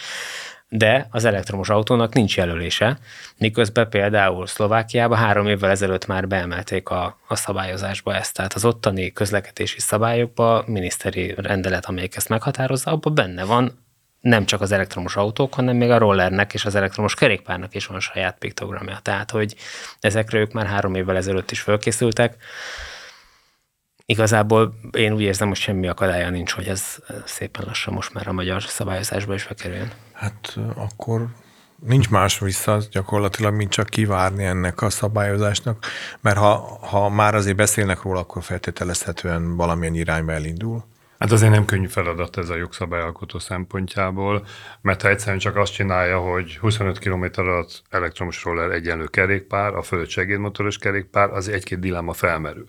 de 0.72 1.06
az 1.10 1.24
elektromos 1.24 1.68
autónak 1.68 2.14
nincs 2.14 2.36
jelölése, 2.36 2.98
miközben 3.38 3.88
például 3.88 4.46
Szlovákiában 4.46 5.18
három 5.18 5.46
évvel 5.46 5.70
ezelőtt 5.70 6.06
már 6.06 6.28
beemelték 6.28 6.88
a, 6.88 7.18
a 7.28 7.36
szabályozásba 7.36 8.14
ezt. 8.14 8.34
Tehát 8.34 8.54
az 8.54 8.64
ottani 8.64 9.12
közlekedési 9.12 9.80
szabályokba, 9.80 10.64
miniszteri 10.66 11.34
rendelet, 11.36 11.86
amelyik 11.86 12.16
ezt 12.16 12.28
meghatározza, 12.28 12.90
abban 12.90 13.14
benne 13.14 13.44
van 13.44 13.78
nem 14.20 14.44
csak 14.44 14.60
az 14.60 14.72
elektromos 14.72 15.16
autók, 15.16 15.54
hanem 15.54 15.76
még 15.76 15.90
a 15.90 15.98
rollernek 15.98 16.54
és 16.54 16.64
az 16.64 16.74
elektromos 16.74 17.14
kerékpárnak 17.14 17.74
is 17.74 17.86
van 17.86 18.00
saját 18.00 18.38
piktogramja. 18.38 18.98
Tehát, 19.02 19.30
hogy 19.30 19.54
ezekre 20.00 20.38
ők 20.38 20.52
már 20.52 20.66
három 20.66 20.94
évvel 20.94 21.16
ezelőtt 21.16 21.50
is 21.50 21.60
fölkészültek, 21.60 22.36
igazából 24.10 24.74
én 24.92 25.12
úgy 25.12 25.20
érzem, 25.20 25.48
hogy 25.48 25.56
semmi 25.56 25.88
akadálya 25.88 26.30
nincs, 26.30 26.52
hogy 26.52 26.66
ez 26.66 26.96
szépen 27.24 27.64
lassan 27.66 27.94
most 27.94 28.14
már 28.14 28.28
a 28.28 28.32
magyar 28.32 28.62
szabályozásba 28.62 29.34
is 29.34 29.46
bekerüljön. 29.46 29.90
Hát 30.12 30.58
akkor 30.74 31.26
nincs 31.86 32.10
más 32.10 32.38
vissza 32.38 32.80
gyakorlatilag, 32.90 33.54
mint 33.54 33.70
csak 33.70 33.86
kivárni 33.86 34.44
ennek 34.44 34.82
a 34.82 34.90
szabályozásnak, 34.90 35.86
mert 36.20 36.36
ha, 36.36 36.78
ha 36.80 37.08
már 37.08 37.34
azért 37.34 37.56
beszélnek 37.56 38.02
róla, 38.02 38.20
akkor 38.20 38.42
feltételezhetően 38.42 39.56
valamilyen 39.56 39.94
irányba 39.94 40.32
elindul. 40.32 40.84
Hát 41.20 41.32
azért 41.32 41.52
nem 41.52 41.64
könnyű 41.64 41.86
feladat 41.86 42.36
ez 42.36 42.48
a 42.48 42.56
jogszabályalkotó 42.56 43.38
szempontjából, 43.38 44.46
mert 44.80 45.02
ha 45.02 45.08
egyszerűen 45.08 45.38
csak 45.38 45.56
azt 45.56 45.72
csinálja, 45.72 46.18
hogy 46.18 46.56
25 46.56 46.98
km 46.98 47.24
alatt 47.34 47.82
elektromos 47.90 48.44
roller 48.44 48.70
egyenlő 48.70 49.06
kerékpár, 49.06 49.74
a 49.74 49.82
fölött 49.82 50.08
segédmotoros 50.08 50.78
kerékpár, 50.78 51.30
az 51.30 51.48
egy-két 51.48 51.78
dilemma 51.78 52.12
felmerül. 52.12 52.66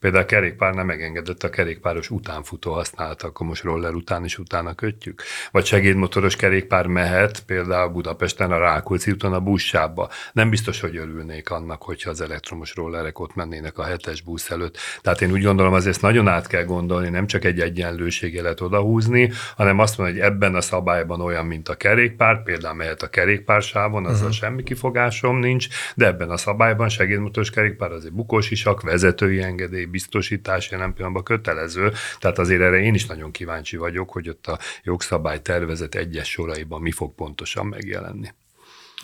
Például 0.00 0.22
a 0.22 0.26
kerékpár 0.26 0.74
nem 0.74 0.86
megengedett 0.86 1.42
a 1.42 1.50
kerékpáros 1.50 2.10
utánfutó 2.10 2.72
használata, 2.72 3.26
akkor 3.26 3.46
most 3.46 3.62
roller 3.62 3.94
után 3.94 4.24
is 4.24 4.38
utána 4.38 4.74
kötjük. 4.74 5.22
Vagy 5.50 5.64
segédmotoros 5.64 6.36
kerékpár 6.36 6.86
mehet 6.86 7.44
például 7.44 7.88
Budapesten 7.88 8.52
a 8.52 8.58
Rákóczi 8.58 9.10
úton 9.10 9.32
a 9.32 9.40
buszsába. 9.40 10.08
Nem 10.32 10.50
biztos, 10.50 10.80
hogy 10.80 10.96
örülnék 10.96 11.50
annak, 11.50 11.82
hogyha 11.82 12.10
az 12.10 12.20
elektromos 12.20 12.74
rollerek 12.74 13.18
ott 13.18 13.34
mennének 13.34 13.78
a 13.78 13.84
hetes 13.84 14.22
busz 14.22 14.50
előtt. 14.50 14.76
Tehát 15.00 15.20
én 15.20 15.32
úgy 15.32 15.42
gondolom, 15.42 15.72
azért 15.72 16.00
nagyon 16.00 16.28
át 16.28 16.46
kell 16.46 16.64
gondolni, 16.64 17.08
nem 17.08 17.26
csak 17.26 17.44
egy 17.44 17.60
egyen 17.60 17.92
egyenlőségjelet 17.94 18.60
odahúzni, 18.60 19.30
hanem 19.56 19.78
azt 19.78 19.98
mondani, 19.98 20.18
hogy 20.18 20.28
ebben 20.30 20.54
a 20.54 20.60
szabályban 20.60 21.20
olyan, 21.20 21.46
mint 21.46 21.68
a 21.68 21.74
kerékpár, 21.74 22.42
például 22.42 22.74
mehet 22.74 23.02
a 23.02 23.08
kerékpársávon, 23.08 24.04
azzal 24.04 24.16
uh-huh. 24.16 24.32
semmi 24.32 24.62
kifogásom 24.62 25.38
nincs, 25.38 25.68
de 25.94 26.06
ebben 26.06 26.30
a 26.30 26.36
szabályban 26.36 26.88
segédmotors 26.88 27.50
kerékpár 27.50 27.92
azért 27.92 28.14
bukós 28.14 28.50
isak, 28.50 28.82
vezetői 28.82 29.42
engedély, 29.42 29.84
biztosítás 29.84 30.70
jelen 30.70 30.92
pillanatban 30.92 31.24
kötelező, 31.24 31.92
tehát 32.18 32.38
azért 32.38 32.60
erre 32.60 32.78
én 32.78 32.94
is 32.94 33.06
nagyon 33.06 33.30
kíváncsi 33.30 33.76
vagyok, 33.76 34.10
hogy 34.10 34.28
ott 34.28 34.46
a 34.46 34.58
jogszabály 34.82 35.40
tervezet 35.40 35.94
egyes 35.94 36.30
soraiban 36.30 36.80
mi 36.80 36.90
fog 36.90 37.14
pontosan 37.14 37.66
megjelenni. 37.66 38.28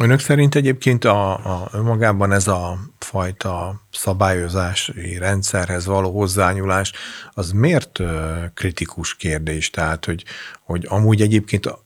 Önök 0.02 0.20
szerint 0.20 0.54
egyébként 0.54 1.04
a, 1.04 1.32
a 1.32 1.68
önmagában 1.72 2.32
ez 2.32 2.48
a 2.48 2.78
fajta 2.98 3.82
szabályozási 3.92 5.18
rendszerhez 5.18 5.86
való 5.86 6.10
hozzányúlás, 6.10 6.92
az 7.32 7.52
miért 7.52 7.98
kritikus 8.54 9.16
kérdés? 9.16 9.70
Tehát, 9.70 10.04
hogy, 10.04 10.24
hogy 10.62 10.86
amúgy 10.88 11.20
egyébként 11.20 11.66
a, 11.66 11.82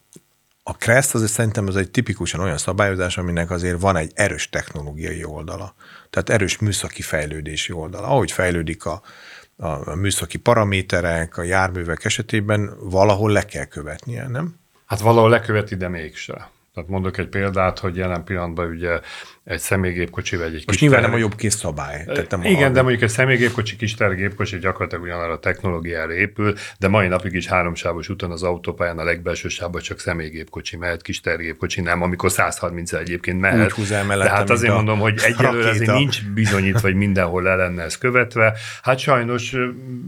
a 0.63 0.77
KRESZ 0.77 1.15
az 1.15 1.31
szerintem 1.31 1.67
az 1.67 1.77
egy 1.77 1.91
tipikusan 1.91 2.41
olyan 2.41 2.59
szabályozás, 2.59 3.19
aminek 3.19 3.51
azért 3.51 3.81
van 3.81 3.97
egy 3.97 4.13
erős 4.15 4.49
technológiai 4.49 5.25
oldala. 5.25 5.75
Tehát 6.11 6.31
erős 6.31 6.59
műszaki 6.59 7.03
fejlődési 7.03 7.73
oldala. 7.73 8.07
Ahogy 8.07 8.33
fejlődik 8.33 8.85
a, 8.85 9.03
a 9.57 9.95
műszaki 9.95 10.39
paraméterek, 10.39 11.37
a 11.37 11.43
járművek 11.43 12.05
esetében 12.05 12.77
valahol 12.81 13.31
le 13.31 13.45
kell 13.45 13.65
követnie, 13.65 14.29
nem? 14.29 14.55
Hát 14.87 15.01
valahol 15.01 15.31
leköveti, 15.31 15.75
de 15.77 15.89
mégse. 15.89 16.53
Tehát 16.75 16.91
mondok 16.91 17.19
egy 17.19 17.29
példát, 17.29 17.79
hogy 17.79 17.97
jelen 17.97 18.25
pillanatban 18.25 18.69
ugye 18.69 19.01
egy 19.45 19.61
személygépkocsi 19.61 20.37
vagy 20.37 20.55
egy 20.55 20.63
Most 20.67 20.81
nyilván 20.81 21.01
nem 21.01 21.13
a 21.13 21.17
jobb 21.17 21.35
kis 21.35 21.53
szabály. 21.53 22.05
Tehát 22.05 22.31
nem 22.31 22.43
Igen, 22.45 22.73
de 22.73 22.81
mondjuk 22.81 23.03
egy 23.03 23.09
személygépkocsi, 23.09 23.77
kis 23.77 23.95
tergépkocsi 23.95 24.59
gyakorlatilag 24.59 25.05
ugyanarra 25.05 25.33
a 25.33 25.39
technológiára 25.39 26.13
épül, 26.13 26.55
de 26.79 26.89
mai 26.89 27.09
napig 27.09 27.33
is 27.33 27.47
háromsávos 27.47 28.09
úton 28.09 28.31
az 28.31 28.43
autópályán 28.43 28.99
a 28.99 29.05
legbelső 29.05 29.49
sávban 29.49 29.81
csak 29.81 30.01
személygépkocsi 30.01 30.77
mehet, 30.77 31.03
kis 31.03 31.21
tergépkocsi 31.21 31.81
nem, 31.81 32.03
amikor 32.03 32.31
130 32.31 32.93
egyébként 32.93 33.41
mehet. 33.41 33.79
Úgy 33.79 33.89
de 33.89 34.31
hát 34.31 34.51
azért 34.51 34.73
mondom, 34.73 34.99
hogy 34.99 35.21
egyelőre 35.23 35.69
azért 35.69 35.93
nincs 35.93 36.25
bizonyítva, 36.35 36.81
hogy 36.81 36.95
mindenhol 36.95 37.43
le 37.43 37.55
lenne 37.55 37.83
ez 37.83 37.99
követve. 37.99 38.57
Hát 38.83 38.99
sajnos, 38.99 39.55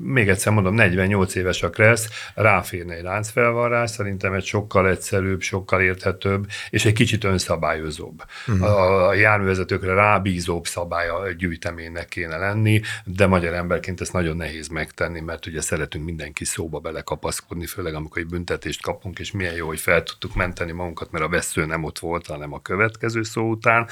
még 0.02 0.28
egyszer 0.28 0.52
mondom, 0.52 0.74
48 0.74 1.34
éves 1.34 1.62
a 1.62 1.70
Kressz, 1.70 2.08
ráférne 2.34 2.94
egy 2.94 3.02
láncfelvarrás, 3.02 3.90
szerintem 3.90 4.32
egy 4.32 4.44
sokkal 4.44 4.88
egyszerűbb, 4.88 5.40
sokkal 5.40 5.80
érthetőbb, 5.80 6.46
és 6.70 6.84
egy 6.84 6.92
kicsit 6.92 7.24
önszabályozóbb. 7.24 8.22
Uh-huh. 8.46 8.64
A, 8.66 9.08
a 9.08 9.14
járművezetőkre 9.26 9.94
rábízóbb 9.94 10.66
szabálya 10.66 11.32
gyűjteménynek 11.32 12.08
kéne 12.08 12.36
lenni, 12.36 12.80
de 13.04 13.26
magyar 13.26 13.54
emberként 13.54 14.00
ezt 14.00 14.12
nagyon 14.12 14.36
nehéz 14.36 14.68
megtenni, 14.68 15.20
mert 15.20 15.46
ugye 15.46 15.60
szeretünk 15.60 16.04
mindenki 16.04 16.44
szóba 16.44 16.78
belekapaszkodni, 16.78 17.66
főleg 17.66 17.94
amikor 17.94 18.22
egy 18.22 18.28
büntetést 18.28 18.82
kapunk, 18.82 19.18
és 19.18 19.32
milyen 19.32 19.54
jó, 19.54 19.66
hogy 19.66 19.80
fel 19.80 20.02
tudtuk 20.02 20.34
menteni 20.34 20.72
magunkat, 20.72 21.10
mert 21.10 21.24
a 21.24 21.28
vesző 21.28 21.66
nem 21.66 21.84
ott 21.84 21.98
volt, 21.98 22.26
hanem 22.26 22.52
a 22.52 22.62
következő 22.62 23.22
szó 23.22 23.50
után. 23.50 23.88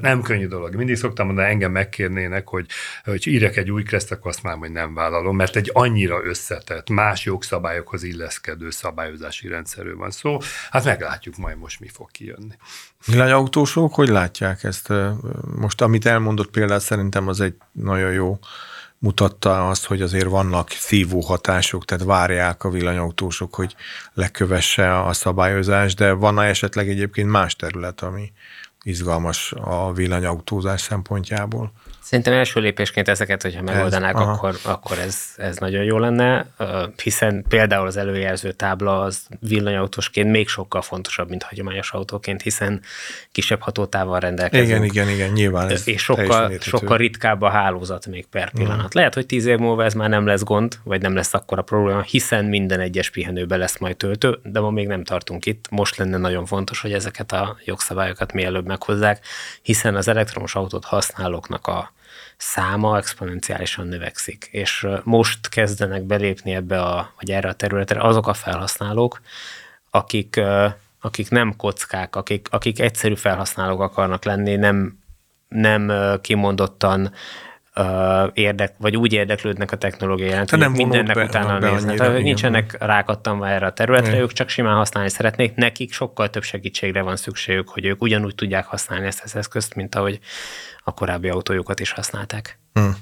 Nem 0.00 0.22
könnyű 0.22 0.46
dolog. 0.46 0.74
Mindig 0.74 0.96
szoktam 0.96 1.26
mondani, 1.26 1.48
engem 1.48 1.72
megkérnének, 1.72 2.48
hogy, 2.48 2.66
hogy 3.04 3.26
írjak 3.26 3.56
egy 3.56 3.70
új 3.70 3.82
kreszt, 3.82 4.12
akkor 4.12 4.30
azt 4.30 4.42
már, 4.42 4.56
hogy 4.56 4.72
nem 4.72 4.94
vállalom, 4.94 5.36
mert 5.36 5.56
egy 5.56 5.70
annyira 5.72 6.24
összetett, 6.24 6.90
más 6.90 7.24
jogszabályokhoz 7.24 8.02
illeszkedő 8.02 8.70
szabályozási 8.70 9.48
rendszerről 9.48 9.96
van 9.96 10.10
szó. 10.10 10.38
Hát 10.70 10.84
meglátjuk 10.84 11.36
majd 11.36 11.58
most, 11.58 11.80
mi 11.80 11.88
fog 11.88 12.10
kijönni. 12.10 12.54
Villanyautósok, 13.06 13.94
hogy 13.94 14.08
látják 14.08 14.57
ezt? 14.64 14.92
Most, 15.56 15.80
amit 15.80 16.06
elmondott 16.06 16.50
például, 16.50 16.80
szerintem 16.80 17.28
az 17.28 17.40
egy 17.40 17.54
nagyon 17.72 18.12
jó 18.12 18.38
mutatta 18.98 19.68
azt, 19.68 19.86
hogy 19.86 20.02
azért 20.02 20.28
vannak 20.28 20.70
szívó 20.70 21.20
hatások, 21.20 21.84
tehát 21.84 22.04
várják 22.04 22.64
a 22.64 22.70
villanyautósok, 22.70 23.54
hogy 23.54 23.76
lekövesse 24.14 25.00
a 25.00 25.12
szabályozás, 25.12 25.94
de 25.94 26.12
van 26.12 26.40
esetleg 26.40 26.88
egyébként 26.88 27.30
más 27.30 27.56
terület, 27.56 28.00
ami 28.00 28.32
izgalmas 28.82 29.52
a 29.52 29.92
villanyautózás 29.92 30.80
szempontjából? 30.80 31.72
Szerintem 32.08 32.32
első 32.32 32.60
lépésként 32.60 33.08
ezeket, 33.08 33.42
hogyha 33.42 33.62
megoldanák, 33.62 34.14
ez, 34.14 34.20
akkor, 34.20 34.58
akkor 34.62 34.98
ez, 34.98 35.18
ez 35.36 35.56
nagyon 35.56 35.84
jó 35.84 35.98
lenne, 35.98 36.46
hiszen 37.02 37.44
például 37.48 37.86
az 37.86 37.96
előjelző 37.96 38.52
tábla 38.52 39.00
az 39.00 39.26
villanyautosként 39.40 40.30
még 40.30 40.48
sokkal 40.48 40.82
fontosabb, 40.82 41.28
mint 41.28 41.42
hagyományos 41.42 41.90
autóként, 41.90 42.42
hiszen 42.42 42.80
kisebb 43.32 43.60
hatótával 43.60 44.20
rendelkezünk. 44.20 44.68
Igen, 44.68 44.84
igen, 44.84 45.08
igen, 45.08 45.30
nyilván. 45.30 45.70
Ez 45.70 45.88
és 45.88 46.02
sokkal, 46.02 46.52
sokkal 46.60 46.96
ritkább 46.96 47.42
a 47.42 47.48
hálózat 47.48 48.06
még 48.06 48.26
per 48.26 48.50
pillanat. 48.50 48.76
Uh-huh. 48.76 48.92
Lehet, 48.92 49.14
hogy 49.14 49.26
tíz 49.26 49.46
év 49.46 49.58
múlva 49.58 49.84
ez 49.84 49.94
már 49.94 50.08
nem 50.08 50.26
lesz 50.26 50.42
gond, 50.42 50.78
vagy 50.84 51.00
nem 51.00 51.14
lesz 51.14 51.34
akkora 51.34 51.62
probléma, 51.62 52.00
hiszen 52.00 52.44
minden 52.44 52.80
egyes 52.80 53.10
pihenőben 53.10 53.58
lesz 53.58 53.78
majd 53.78 53.96
töltő, 53.96 54.38
de 54.42 54.60
ma 54.60 54.70
még 54.70 54.86
nem 54.86 55.04
tartunk 55.04 55.46
itt. 55.46 55.66
Most 55.70 55.96
lenne 55.96 56.16
nagyon 56.16 56.46
fontos, 56.46 56.80
hogy 56.80 56.92
ezeket 56.92 57.32
a 57.32 57.56
jogszabályokat 57.64 58.32
mielőbb 58.32 58.66
meghozzák, 58.66 59.26
hiszen 59.62 59.96
az 59.96 60.08
elektromos 60.08 60.54
autót 60.54 60.84
használóknak 60.84 61.66
a 61.66 61.96
száma 62.38 62.96
exponenciálisan 62.96 63.86
növekszik, 63.86 64.48
és 64.50 64.86
most 65.02 65.48
kezdenek 65.48 66.02
belépni 66.02 66.54
ebbe 66.54 66.82
a, 66.82 67.12
vagy 67.16 67.30
erre 67.30 67.48
a 67.48 67.52
területre 67.52 68.00
azok 68.00 68.26
a 68.26 68.34
felhasználók, 68.34 69.20
akik, 69.90 70.40
akik 71.00 71.30
nem 71.30 71.56
kockák, 71.56 72.16
akik, 72.16 72.48
akik 72.50 72.80
egyszerű 72.80 73.14
felhasználók 73.14 73.80
akarnak 73.80 74.24
lenni, 74.24 74.56
nem, 74.56 74.98
nem 75.48 75.92
kimondottan 76.20 77.12
érdek, 78.32 78.74
vagy 78.78 78.96
úgy 78.96 79.12
érdeklődnek 79.12 79.72
a 79.72 79.76
technológiai 79.76 80.28
jelent, 80.28 80.50
hogy 80.50 80.70
mindennek 80.70 81.16
be, 81.16 81.24
utána 81.24 81.58
be 81.58 81.70
néznek. 81.70 81.96
Tehát, 81.96 82.22
nincsenek 82.22 82.76
rákattanva 82.80 83.48
erre 83.48 83.66
a 83.66 83.72
területre, 83.72 84.16
mm. 84.16 84.20
ők 84.20 84.32
csak 84.32 84.48
simán 84.48 84.76
használni 84.76 85.10
szeretnék, 85.10 85.54
nekik 85.54 85.92
sokkal 85.92 86.30
több 86.30 86.42
segítségre 86.42 87.02
van 87.02 87.16
szükségük, 87.16 87.68
hogy 87.68 87.84
ők 87.84 88.02
ugyanúgy 88.02 88.34
tudják 88.34 88.66
használni 88.66 89.06
ezt 89.06 89.22
az 89.24 89.36
eszközt, 89.36 89.74
mint 89.74 89.94
ahogy 89.94 90.18
a 90.84 90.94
korábbi 90.94 91.28
autójukat 91.28 91.80
is 91.80 91.90
használták. 91.90 92.58
Hmm. 92.72 92.96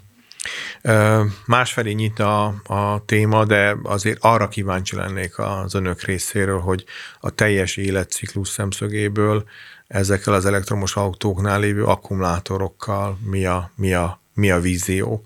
Másfelé 1.46 1.92
nyit 1.92 2.18
a, 2.18 2.44
a 2.64 3.02
téma, 3.06 3.44
de 3.44 3.76
azért 3.82 4.18
arra 4.20 4.48
kíváncsi 4.48 4.96
lennék 4.96 5.38
az 5.38 5.74
önök 5.74 6.02
részéről, 6.02 6.60
hogy 6.60 6.84
a 7.20 7.30
teljes 7.30 7.76
életciklus 7.76 8.48
szemszögéből 8.48 9.44
ezekkel 9.86 10.34
az 10.34 10.46
elektromos 10.46 10.96
autóknál 10.96 11.60
lévő 11.60 11.84
akkumulátorokkal 11.84 13.18
mi 13.24 13.46
a, 13.46 13.70
mi 13.76 13.94
a, 13.94 14.20
mi 14.36 14.50
a 14.50 14.60
vízió? 14.60 15.24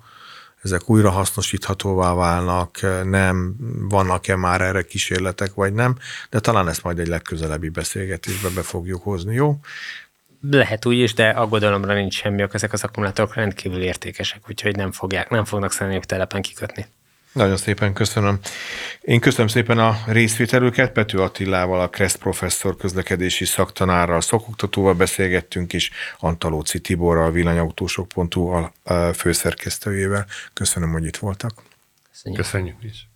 Ezek 0.62 0.90
újra 0.90 1.10
hasznosíthatóvá 1.10 2.14
válnak, 2.14 2.80
nem, 3.04 3.54
vannak-e 3.88 4.36
már 4.36 4.60
erre 4.60 4.82
kísérletek, 4.82 5.54
vagy 5.54 5.72
nem, 5.72 5.96
de 6.30 6.40
talán 6.40 6.68
ezt 6.68 6.82
majd 6.82 6.98
egy 6.98 7.08
legközelebbi 7.08 7.68
beszélgetésbe 7.68 8.48
be 8.54 8.62
fogjuk 8.62 9.02
hozni, 9.02 9.34
jó? 9.34 9.60
Lehet 10.50 10.86
úgy 10.86 10.98
is, 10.98 11.14
de 11.14 11.28
aggodalomra 11.28 11.94
nincs 11.94 12.14
semmi, 12.14 12.44
ezek 12.52 12.72
az 12.72 12.84
akkumulátorok 12.84 13.34
rendkívül 13.34 13.82
értékesek, 13.82 14.48
úgyhogy 14.48 14.76
nem 14.76 14.92
fogják, 14.92 15.30
nem 15.30 15.44
fognak 15.44 15.72
telepen 16.06 16.42
kikötni. 16.42 16.86
Nagyon 17.32 17.56
szépen 17.56 17.92
köszönöm. 17.92 18.38
Én 19.00 19.20
köszönöm 19.20 19.48
szépen 19.48 19.78
a 19.78 20.02
részvételüket. 20.06 20.92
Pető 20.92 21.18
Attilával, 21.18 21.80
a 21.80 21.88
Kreszt 21.88 22.16
professzor 22.18 22.76
közlekedési 22.76 23.44
szaktanárral, 23.44 24.20
szakoktatóval 24.20 24.94
beszélgettünk, 24.94 25.72
és 25.72 25.90
Antalóci 26.18 26.80
Tiborral, 26.80 27.26
a 27.26 27.30
villanyautósok.hu 27.30 28.48
a 28.48 28.72
főszerkesztőjével. 29.12 30.26
Köszönöm, 30.52 30.92
hogy 30.92 31.04
itt 31.04 31.16
voltak. 31.16 31.62
Köszönjük. 32.10 32.42
Köszönjük 32.42 32.82
is. 32.82 33.06